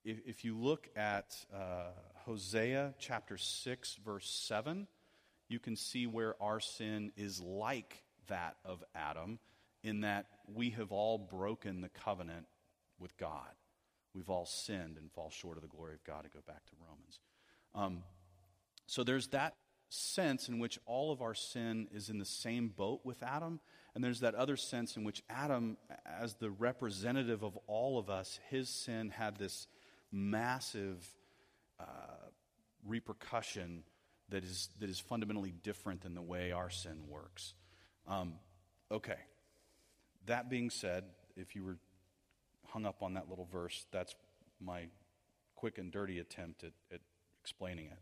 if, 0.05 0.19
if, 0.25 0.45
you 0.45 0.57
look 0.57 0.87
at 0.95 1.35
uh, 1.53 1.89
Hosea 2.25 2.93
chapter 2.97 3.35
6, 3.37 3.97
verse 4.05 4.29
7, 4.47 4.87
you 5.49 5.59
can 5.59 5.75
see 5.75 6.07
where 6.07 6.41
our 6.41 6.61
sin 6.61 7.11
is 7.17 7.41
like 7.41 8.03
that 8.27 8.55
of 8.63 8.83
Adam, 8.95 9.37
in 9.83 10.01
that 10.01 10.27
we 10.47 10.69
have 10.71 10.93
all 10.93 11.17
broken 11.17 11.81
the 11.81 11.89
covenant 11.89 12.45
with 12.97 13.17
God. 13.17 13.51
We've 14.13 14.29
all 14.29 14.45
sinned 14.45 14.97
and 14.97 15.11
fall 15.11 15.29
short 15.29 15.57
of 15.57 15.61
the 15.61 15.67
glory 15.67 15.93
of 15.93 16.03
God, 16.05 16.23
to 16.23 16.29
go 16.29 16.39
back 16.47 16.65
to 16.67 16.71
Romans. 16.87 17.19
Um, 17.73 18.03
so 18.87 19.03
there's 19.03 19.27
that 19.29 19.55
sense 19.89 20.47
in 20.47 20.59
which 20.59 20.79
all 20.85 21.11
of 21.11 21.21
our 21.21 21.33
sin 21.33 21.89
is 21.91 22.09
in 22.09 22.17
the 22.17 22.25
same 22.25 22.69
boat 22.69 23.01
with 23.03 23.21
Adam, 23.21 23.59
and 23.95 24.03
there's 24.03 24.19
that 24.19 24.35
other 24.35 24.57
sense 24.57 24.97
in 24.97 25.03
which 25.03 25.23
Adam, 25.29 25.77
as 26.05 26.35
the 26.35 26.51
representative 26.51 27.43
of 27.43 27.57
all 27.65 27.97
of 27.97 28.09
us, 28.09 28.39
his 28.49 28.69
sin 28.69 29.09
had 29.09 29.37
this 29.37 29.67
massive 30.11 31.03
uh, 31.79 31.83
repercussion 32.85 33.83
that 34.29 34.43
is, 34.43 34.69
that 34.79 34.89
is 34.89 34.99
fundamentally 34.99 35.53
different 35.63 36.01
than 36.01 36.13
the 36.13 36.21
way 36.21 36.51
our 36.51 36.69
sin 36.69 37.07
works. 37.07 37.53
Um, 38.07 38.33
okay. 38.91 39.17
That 40.25 40.49
being 40.49 40.69
said, 40.69 41.05
if 41.37 41.55
you 41.55 41.63
were 41.63 41.77
hung 42.75 42.85
up 42.85 43.01
on 43.01 43.13
that 43.13 43.29
little 43.29 43.45
verse. 43.45 43.85
That's 43.93 44.13
my 44.59 44.87
quick 45.55 45.77
and 45.77 45.93
dirty 45.93 46.19
attempt 46.19 46.65
at, 46.65 46.73
at 46.91 46.99
explaining 47.41 47.85
it. 47.85 47.99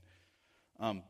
Um, 0.80 1.04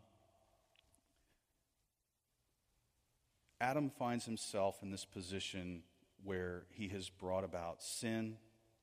Adam 3.63 3.89
finds 3.89 4.25
himself 4.25 4.83
in 4.83 4.91
this 4.91 5.05
position 5.05 5.83
where 6.21 6.65
he 6.69 6.89
has 6.89 7.09
brought 7.09 7.45
about 7.45 7.81
sin, 7.81 8.35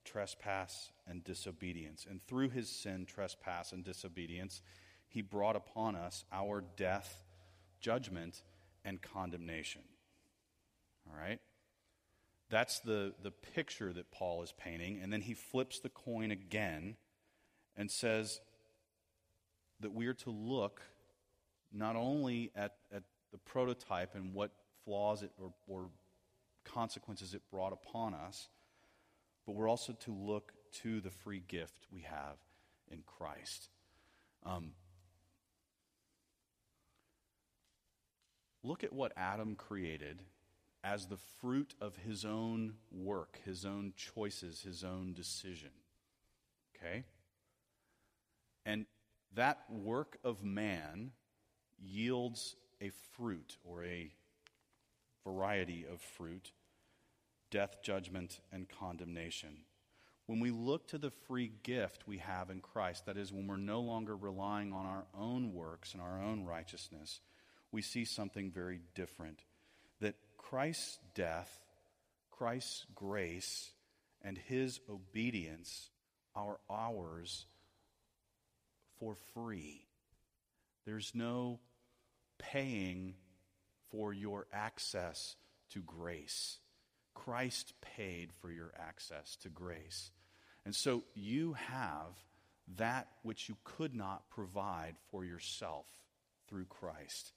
trespass, 0.06 0.90
and 1.06 1.22
disobedience. 1.22 2.06
And 2.08 2.26
through 2.26 2.48
his 2.48 2.70
sin, 2.70 3.04
trespass, 3.04 3.72
and 3.72 3.84
disobedience, 3.84 4.62
he 5.06 5.20
brought 5.20 5.54
upon 5.54 5.96
us 5.96 6.24
our 6.32 6.64
death, 6.78 7.26
judgment, 7.78 8.42
and 8.82 9.02
condemnation. 9.02 9.82
All 11.06 11.20
right? 11.20 11.40
That's 12.48 12.80
the, 12.80 13.12
the 13.22 13.32
picture 13.32 13.92
that 13.92 14.10
Paul 14.10 14.42
is 14.42 14.54
painting. 14.56 14.98
And 15.02 15.12
then 15.12 15.20
he 15.20 15.34
flips 15.34 15.80
the 15.80 15.90
coin 15.90 16.30
again 16.30 16.96
and 17.76 17.90
says 17.90 18.40
that 19.80 19.92
we 19.92 20.06
are 20.06 20.14
to 20.14 20.30
look 20.30 20.80
not 21.70 21.96
only 21.96 22.50
at, 22.56 22.76
at 22.90 23.02
the 23.30 23.38
prototype 23.38 24.14
and 24.14 24.32
what 24.32 24.52
flaws 24.84 25.22
it 25.22 25.30
or, 25.40 25.52
or 25.66 25.86
consequences 26.64 27.34
it 27.34 27.42
brought 27.50 27.72
upon 27.72 28.14
us, 28.14 28.48
but 29.46 29.54
we're 29.54 29.68
also 29.68 29.92
to 29.92 30.12
look 30.12 30.52
to 30.82 31.00
the 31.00 31.10
free 31.10 31.42
gift 31.46 31.86
we 31.92 32.02
have 32.02 32.36
in 32.90 33.02
Christ. 33.06 33.68
Um, 34.44 34.72
look 38.62 38.84
at 38.84 38.92
what 38.92 39.12
Adam 39.16 39.54
created 39.54 40.22
as 40.82 41.06
the 41.06 41.18
fruit 41.40 41.74
of 41.80 41.96
his 41.96 42.24
own 42.24 42.74
work, 42.90 43.38
his 43.44 43.64
own 43.64 43.92
choices, 43.96 44.62
his 44.62 44.82
own 44.82 45.12
decision. 45.12 45.70
Okay? 46.74 47.04
And 48.64 48.86
that 49.34 49.64
work 49.68 50.18
of 50.24 50.42
man 50.42 51.12
yields 51.78 52.56
a 52.80 52.90
fruit 53.12 53.56
or 53.64 53.84
a 53.84 54.12
variety 55.24 55.86
of 55.90 56.00
fruit 56.00 56.52
death, 57.50 57.82
judgment, 57.82 58.40
and 58.52 58.68
condemnation. 58.68 59.64
When 60.26 60.38
we 60.38 60.52
look 60.52 60.86
to 60.88 60.98
the 60.98 61.10
free 61.10 61.50
gift 61.64 62.06
we 62.06 62.18
have 62.18 62.50
in 62.50 62.60
Christ, 62.60 63.06
that 63.06 63.16
is, 63.16 63.32
when 63.32 63.48
we're 63.48 63.56
no 63.56 63.80
longer 63.80 64.16
relying 64.16 64.72
on 64.72 64.86
our 64.86 65.04
own 65.18 65.52
works 65.52 65.92
and 65.92 66.00
our 66.00 66.22
own 66.22 66.44
righteousness, 66.44 67.20
we 67.72 67.82
see 67.82 68.04
something 68.04 68.52
very 68.52 68.80
different. 68.94 69.42
That 70.00 70.14
Christ's 70.36 70.98
death, 71.14 71.58
Christ's 72.30 72.86
grace, 72.94 73.72
and 74.22 74.38
his 74.38 74.78
obedience 74.88 75.90
are 76.36 76.58
ours 76.70 77.46
for 79.00 79.16
free. 79.34 79.86
There's 80.86 81.12
no 81.14 81.58
paying 82.38 83.14
for 83.90 84.12
your 84.12 84.46
access 84.52 85.36
to 85.72 85.80
grace. 85.80 86.58
Christ 87.14 87.74
paid 87.80 88.30
for 88.40 88.50
your 88.50 88.72
access 88.78 89.36
to 89.42 89.48
grace. 89.48 90.10
And 90.64 90.74
so 90.74 91.04
you 91.14 91.54
have 91.54 92.16
that 92.76 93.08
which 93.22 93.48
you 93.48 93.56
could 93.64 93.94
not 93.94 94.30
provide 94.30 94.94
for 95.10 95.24
yourself 95.24 95.86
through 96.48 96.66
Christ. 96.66 97.32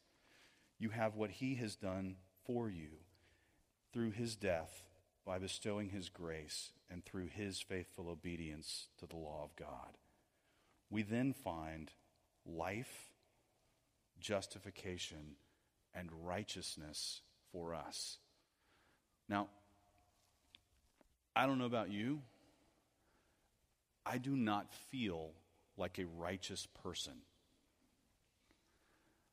You 0.80 0.89
have 0.89 1.16
what 1.16 1.32
he 1.32 1.56
has 1.56 1.76
done 1.76 2.16
for 2.46 2.70
you 2.70 2.89
through 3.94 4.12
his 4.12 4.36
death 4.36 4.84
by 5.26 5.39
bestowing 5.39 5.89
his 5.89 6.10
grace 6.10 6.72
and 6.89 7.04
through 7.04 7.28
his 7.28 7.62
faithful 7.62 8.10
obedience 8.10 8.88
to 9.00 9.06
the 9.06 9.16
law 9.16 9.42
of 9.44 9.56
God. 9.56 9.98
We 10.89 11.02
then 11.02 11.34
find 11.34 11.89
life, 12.46 13.13
justification, 14.20 15.38
and 15.95 16.10
righteousness 16.23 17.21
for 17.51 17.73
us. 17.73 18.17
Now, 19.29 19.47
I 21.36 21.45
don't 21.45 21.58
know 21.58 21.65
about 21.65 21.91
you. 21.91 22.21
I 24.06 24.17
do 24.17 24.36
not 24.36 24.71
feel 24.91 25.32
like 25.77 25.97
a 25.97 26.06
righteous 26.06 26.67
person. 26.84 27.13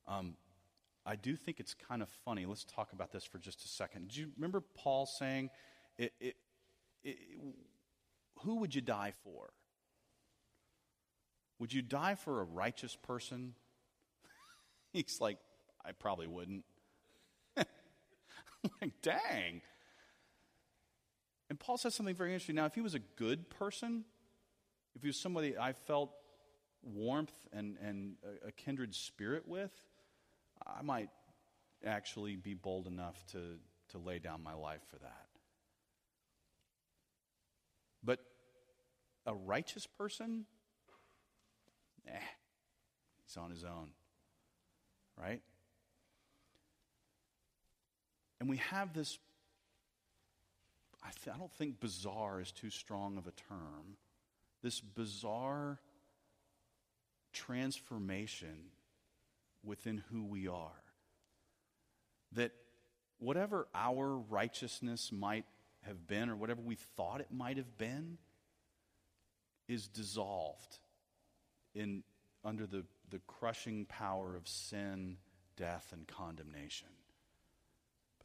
Um, 0.06 0.34
I 1.04 1.16
do 1.16 1.36
think 1.36 1.60
it's 1.60 1.74
kind 1.74 2.02
of 2.02 2.08
funny. 2.24 2.46
Let's 2.46 2.64
talk 2.64 2.92
about 2.92 3.12
this 3.12 3.24
for 3.24 3.38
just 3.38 3.64
a 3.64 3.68
second. 3.68 4.08
Do 4.08 4.20
you 4.20 4.28
remember 4.36 4.60
Paul 4.60 5.06
saying, 5.06 5.50
it, 5.98 6.12
it, 6.20 6.36
it, 7.04 7.16
Who 8.42 8.56
would 8.56 8.74
you 8.74 8.80
die 8.80 9.12
for? 9.24 9.50
Would 11.58 11.72
you 11.72 11.82
die 11.82 12.14
for 12.14 12.40
a 12.40 12.44
righteous 12.44 12.96
person? 12.96 13.54
He's 14.92 15.18
like, 15.20 15.38
I 15.84 15.92
probably 15.92 16.26
wouldn't. 16.26 16.64
like, 17.56 18.92
dang. 19.02 19.62
And 21.48 21.58
Paul 21.58 21.78
says 21.78 21.94
something 21.94 22.14
very 22.14 22.32
interesting. 22.32 22.56
Now, 22.56 22.66
if 22.66 22.74
he 22.74 22.80
was 22.80 22.94
a 22.94 23.00
good 23.00 23.50
person, 23.50 24.04
if 24.94 25.02
he 25.02 25.08
was 25.08 25.16
somebody 25.16 25.58
I 25.58 25.72
felt 25.72 26.12
warmth 26.82 27.34
and, 27.52 27.76
and 27.82 28.14
a, 28.46 28.52
kindred 28.52 28.94
spirit 28.94 29.46
with, 29.46 29.72
I 30.66 30.82
might 30.82 31.10
actually 31.84 32.36
be 32.36 32.54
bold 32.54 32.86
enough 32.86 33.24
to, 33.32 33.38
to 33.90 33.98
lay 33.98 34.18
down 34.18 34.42
my 34.42 34.54
life 34.54 34.82
for 34.90 34.98
that. 34.98 35.26
But 38.02 38.20
a 39.26 39.34
righteous 39.34 39.86
person, 39.86 40.46
eh, 42.06 42.12
he's 43.26 43.36
on 43.36 43.50
his 43.50 43.64
own, 43.64 43.90
right? 45.18 45.42
And 48.40 48.48
we 48.48 48.56
have 48.56 48.94
this, 48.94 49.18
I, 51.04 51.10
th- 51.22 51.34
I 51.34 51.38
don't 51.38 51.52
think 51.52 51.78
bizarre 51.78 52.40
is 52.40 52.50
too 52.50 52.70
strong 52.70 53.18
of 53.18 53.26
a 53.26 53.32
term, 53.32 53.96
this 54.62 54.80
bizarre 54.80 55.78
transformation 57.32 58.70
within 59.62 60.02
who 60.10 60.24
we 60.24 60.48
are. 60.48 60.82
That 62.32 62.52
whatever 63.18 63.68
our 63.74 64.16
righteousness 64.16 65.12
might 65.12 65.44
have 65.82 66.06
been, 66.06 66.30
or 66.30 66.36
whatever 66.36 66.60
we 66.62 66.76
thought 66.96 67.20
it 67.20 67.30
might 67.30 67.58
have 67.58 67.76
been, 67.76 68.18
is 69.68 69.86
dissolved 69.86 70.78
in, 71.74 72.02
under 72.44 72.66
the, 72.66 72.84
the 73.10 73.20
crushing 73.26 73.84
power 73.86 74.34
of 74.34 74.48
sin, 74.48 75.16
death, 75.56 75.88
and 75.92 76.06
condemnation. 76.06 76.88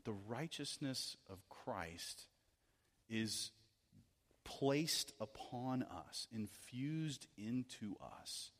The 0.05 0.13
righteousness 0.27 1.17
of 1.29 1.37
Christ 1.49 2.27
is 3.09 3.51
placed 4.43 5.11
upon 5.19 5.83
us, 5.83 6.27
infused 6.33 7.27
into 7.37 7.95
us 8.21 8.51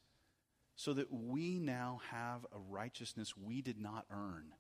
so 0.76 0.94
that 0.94 1.12
we 1.12 1.60
now 1.60 2.02
have 2.12 2.46
a 2.52 2.60
righteousness 2.70 3.34
we 3.38 3.62
did 3.62 3.80
not 3.80 4.06
earn. 4.12 4.54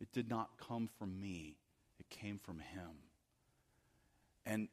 It 0.00 0.12
did 0.12 0.28
not 0.28 0.58
come 0.58 0.88
from 0.98 1.20
me, 1.20 1.56
it 1.98 2.10
came 2.10 2.38
from 2.38 2.58
Him. 2.58 2.90
And 4.44 4.68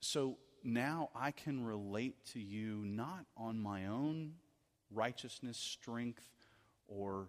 so 0.00 0.38
now 0.62 1.10
I 1.14 1.32
can 1.32 1.64
relate 1.64 2.14
to 2.32 2.40
you 2.40 2.76
not 2.84 3.24
on 3.36 3.58
my 3.58 3.86
own 3.86 4.34
righteousness, 4.92 5.56
strength, 5.56 6.28
or 6.86 7.28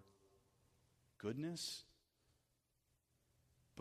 goodness, 1.18 1.84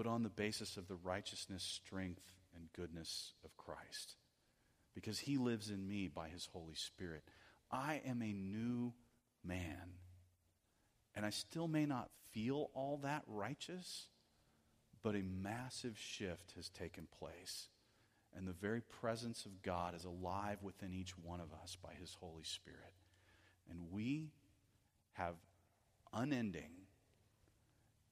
but 0.01 0.09
on 0.09 0.23
the 0.23 0.31
basis 0.31 0.79
of 0.79 0.89
the 0.89 0.97
righteousness, 0.97 1.63
strength, 1.63 2.23
and 2.57 2.73
goodness 2.73 3.35
of 3.45 3.55
Christ. 3.59 4.17
Because 4.95 5.19
He 5.19 5.37
lives 5.37 5.69
in 5.69 5.87
me 5.87 6.09
by 6.09 6.31
His 6.31 6.49
Holy 6.55 6.75
Spirit. 6.75 7.23
I 7.71 8.01
am 8.07 8.23
a 8.23 8.33
new 8.33 8.95
man. 9.45 9.99
And 11.15 11.27
I 11.27 11.29
still 11.29 11.69
may 11.69 11.85
not 11.85 12.09
feel 12.33 12.71
all 12.73 12.99
that 13.03 13.25
righteous, 13.27 14.07
but 15.03 15.15
a 15.15 15.23
massive 15.23 15.99
shift 15.99 16.55
has 16.57 16.71
taken 16.71 17.07
place. 17.19 17.69
And 18.35 18.49
the 18.49 18.55
very 18.55 18.81
presence 18.81 19.45
of 19.45 19.61
God 19.61 19.95
is 19.95 20.07
alive 20.07 20.63
within 20.63 20.95
each 20.95 21.19
one 21.19 21.41
of 21.41 21.53
us 21.63 21.77
by 21.77 21.93
His 22.01 22.17
Holy 22.19 22.45
Spirit. 22.45 22.95
And 23.69 23.91
we 23.91 24.31
have 25.13 25.35
unending, 26.15 26.80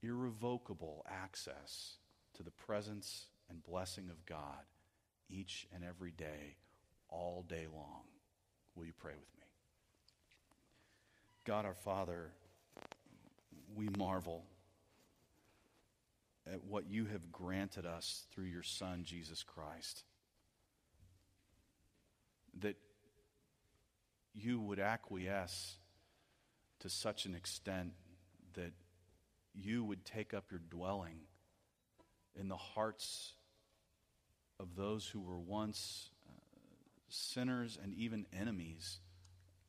irrevocable 0.03 1.05
access 1.09 1.97
to 2.35 2.43
the 2.43 2.51
presence 2.51 3.27
and 3.49 3.63
blessing 3.63 4.09
of 4.11 4.25
God 4.27 4.65
each 5.31 5.67
and 5.75 5.85
every 5.85 6.11
day, 6.13 6.57
all 7.09 7.45
day 7.49 7.67
long. 7.73 8.03
Will 8.75 8.87
you 8.87 8.93
pray 8.97 9.15
with 9.15 9.37
me? 9.39 9.47
God 11.45 11.65
our 11.65 11.75
Father, 11.75 12.31
we 13.75 13.89
marvel 13.97 14.45
at 16.47 16.65
what 16.65 16.89
you 16.89 17.07
have 17.07 17.33
granted 17.33 17.87
us 17.87 18.25
through 18.31 18.45
your 18.45 18.63
Son, 18.63 19.03
Jesus 19.05 19.43
Christ. 19.43 20.05
That 22.61 22.77
you 24.35 24.61
would 24.61 24.79
acquiesce 24.79 25.77
to 26.81 26.89
such 26.89 27.27
an 27.27 27.35
extent 27.35 27.93
that 28.55 28.73
you 29.61 29.85
would 29.85 30.05
take 30.05 30.35
up 30.35 30.51
your 30.51 30.61
dwelling 30.71 31.21
in 32.39 32.49
the 32.49 32.57
hearts 32.57 33.33
of 34.61 34.77
those 34.77 35.07
who 35.07 35.21
were 35.21 35.39
once 35.39 36.11
uh, 36.27 36.33
sinners 37.09 37.79
and 37.83 37.95
even 37.95 38.27
enemies 38.33 38.99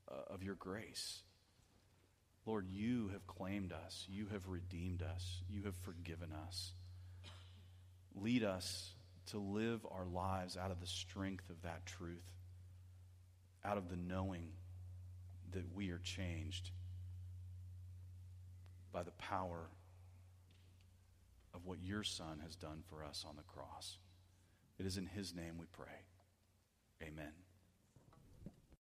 uh, 0.10 0.34
of 0.34 0.44
your 0.44 0.56
grace. 0.56 1.24
Lord, 2.46 2.68
you 2.68 3.10
have 3.14 3.28
claimed 3.28 3.74
us. 3.74 4.06
You 4.10 4.28
have 4.32 4.48
redeemed 4.48 5.04
us. 5.04 5.42
You 5.50 5.64
have 5.64 5.76
forgiven 5.76 6.32
us. 6.48 6.74
Lead 8.16 8.44
us 8.44 8.94
to 9.28 9.38
live 9.38 9.86
our 9.92 10.06
lives 10.06 10.58
out 10.58 10.72
of 10.72 10.80
the 10.80 10.88
strength 10.88 11.50
of 11.50 11.62
that 11.62 11.86
truth, 11.86 12.26
out 13.64 13.78
of 13.78 13.90
the 13.90 13.96
knowing 13.96 14.50
that 15.52 15.74
we 15.76 15.92
are 15.92 16.00
changed 16.00 16.72
by 18.92 19.04
the 19.04 19.12
power 19.12 19.70
of 21.60 21.66
what 21.66 21.82
your 21.82 22.04
Son 22.04 22.40
has 22.44 22.56
done 22.56 22.84
for 22.90 23.04
us 23.04 23.26
on 23.28 23.36
the 23.36 23.44
cross. 23.44 23.98
It 24.78 24.86
is 24.86 24.98
in 24.98 25.06
His 25.08 25.36
name 25.36 25.58
we 25.58 25.66
pray. 25.72 26.06
Amen. 27.04 27.34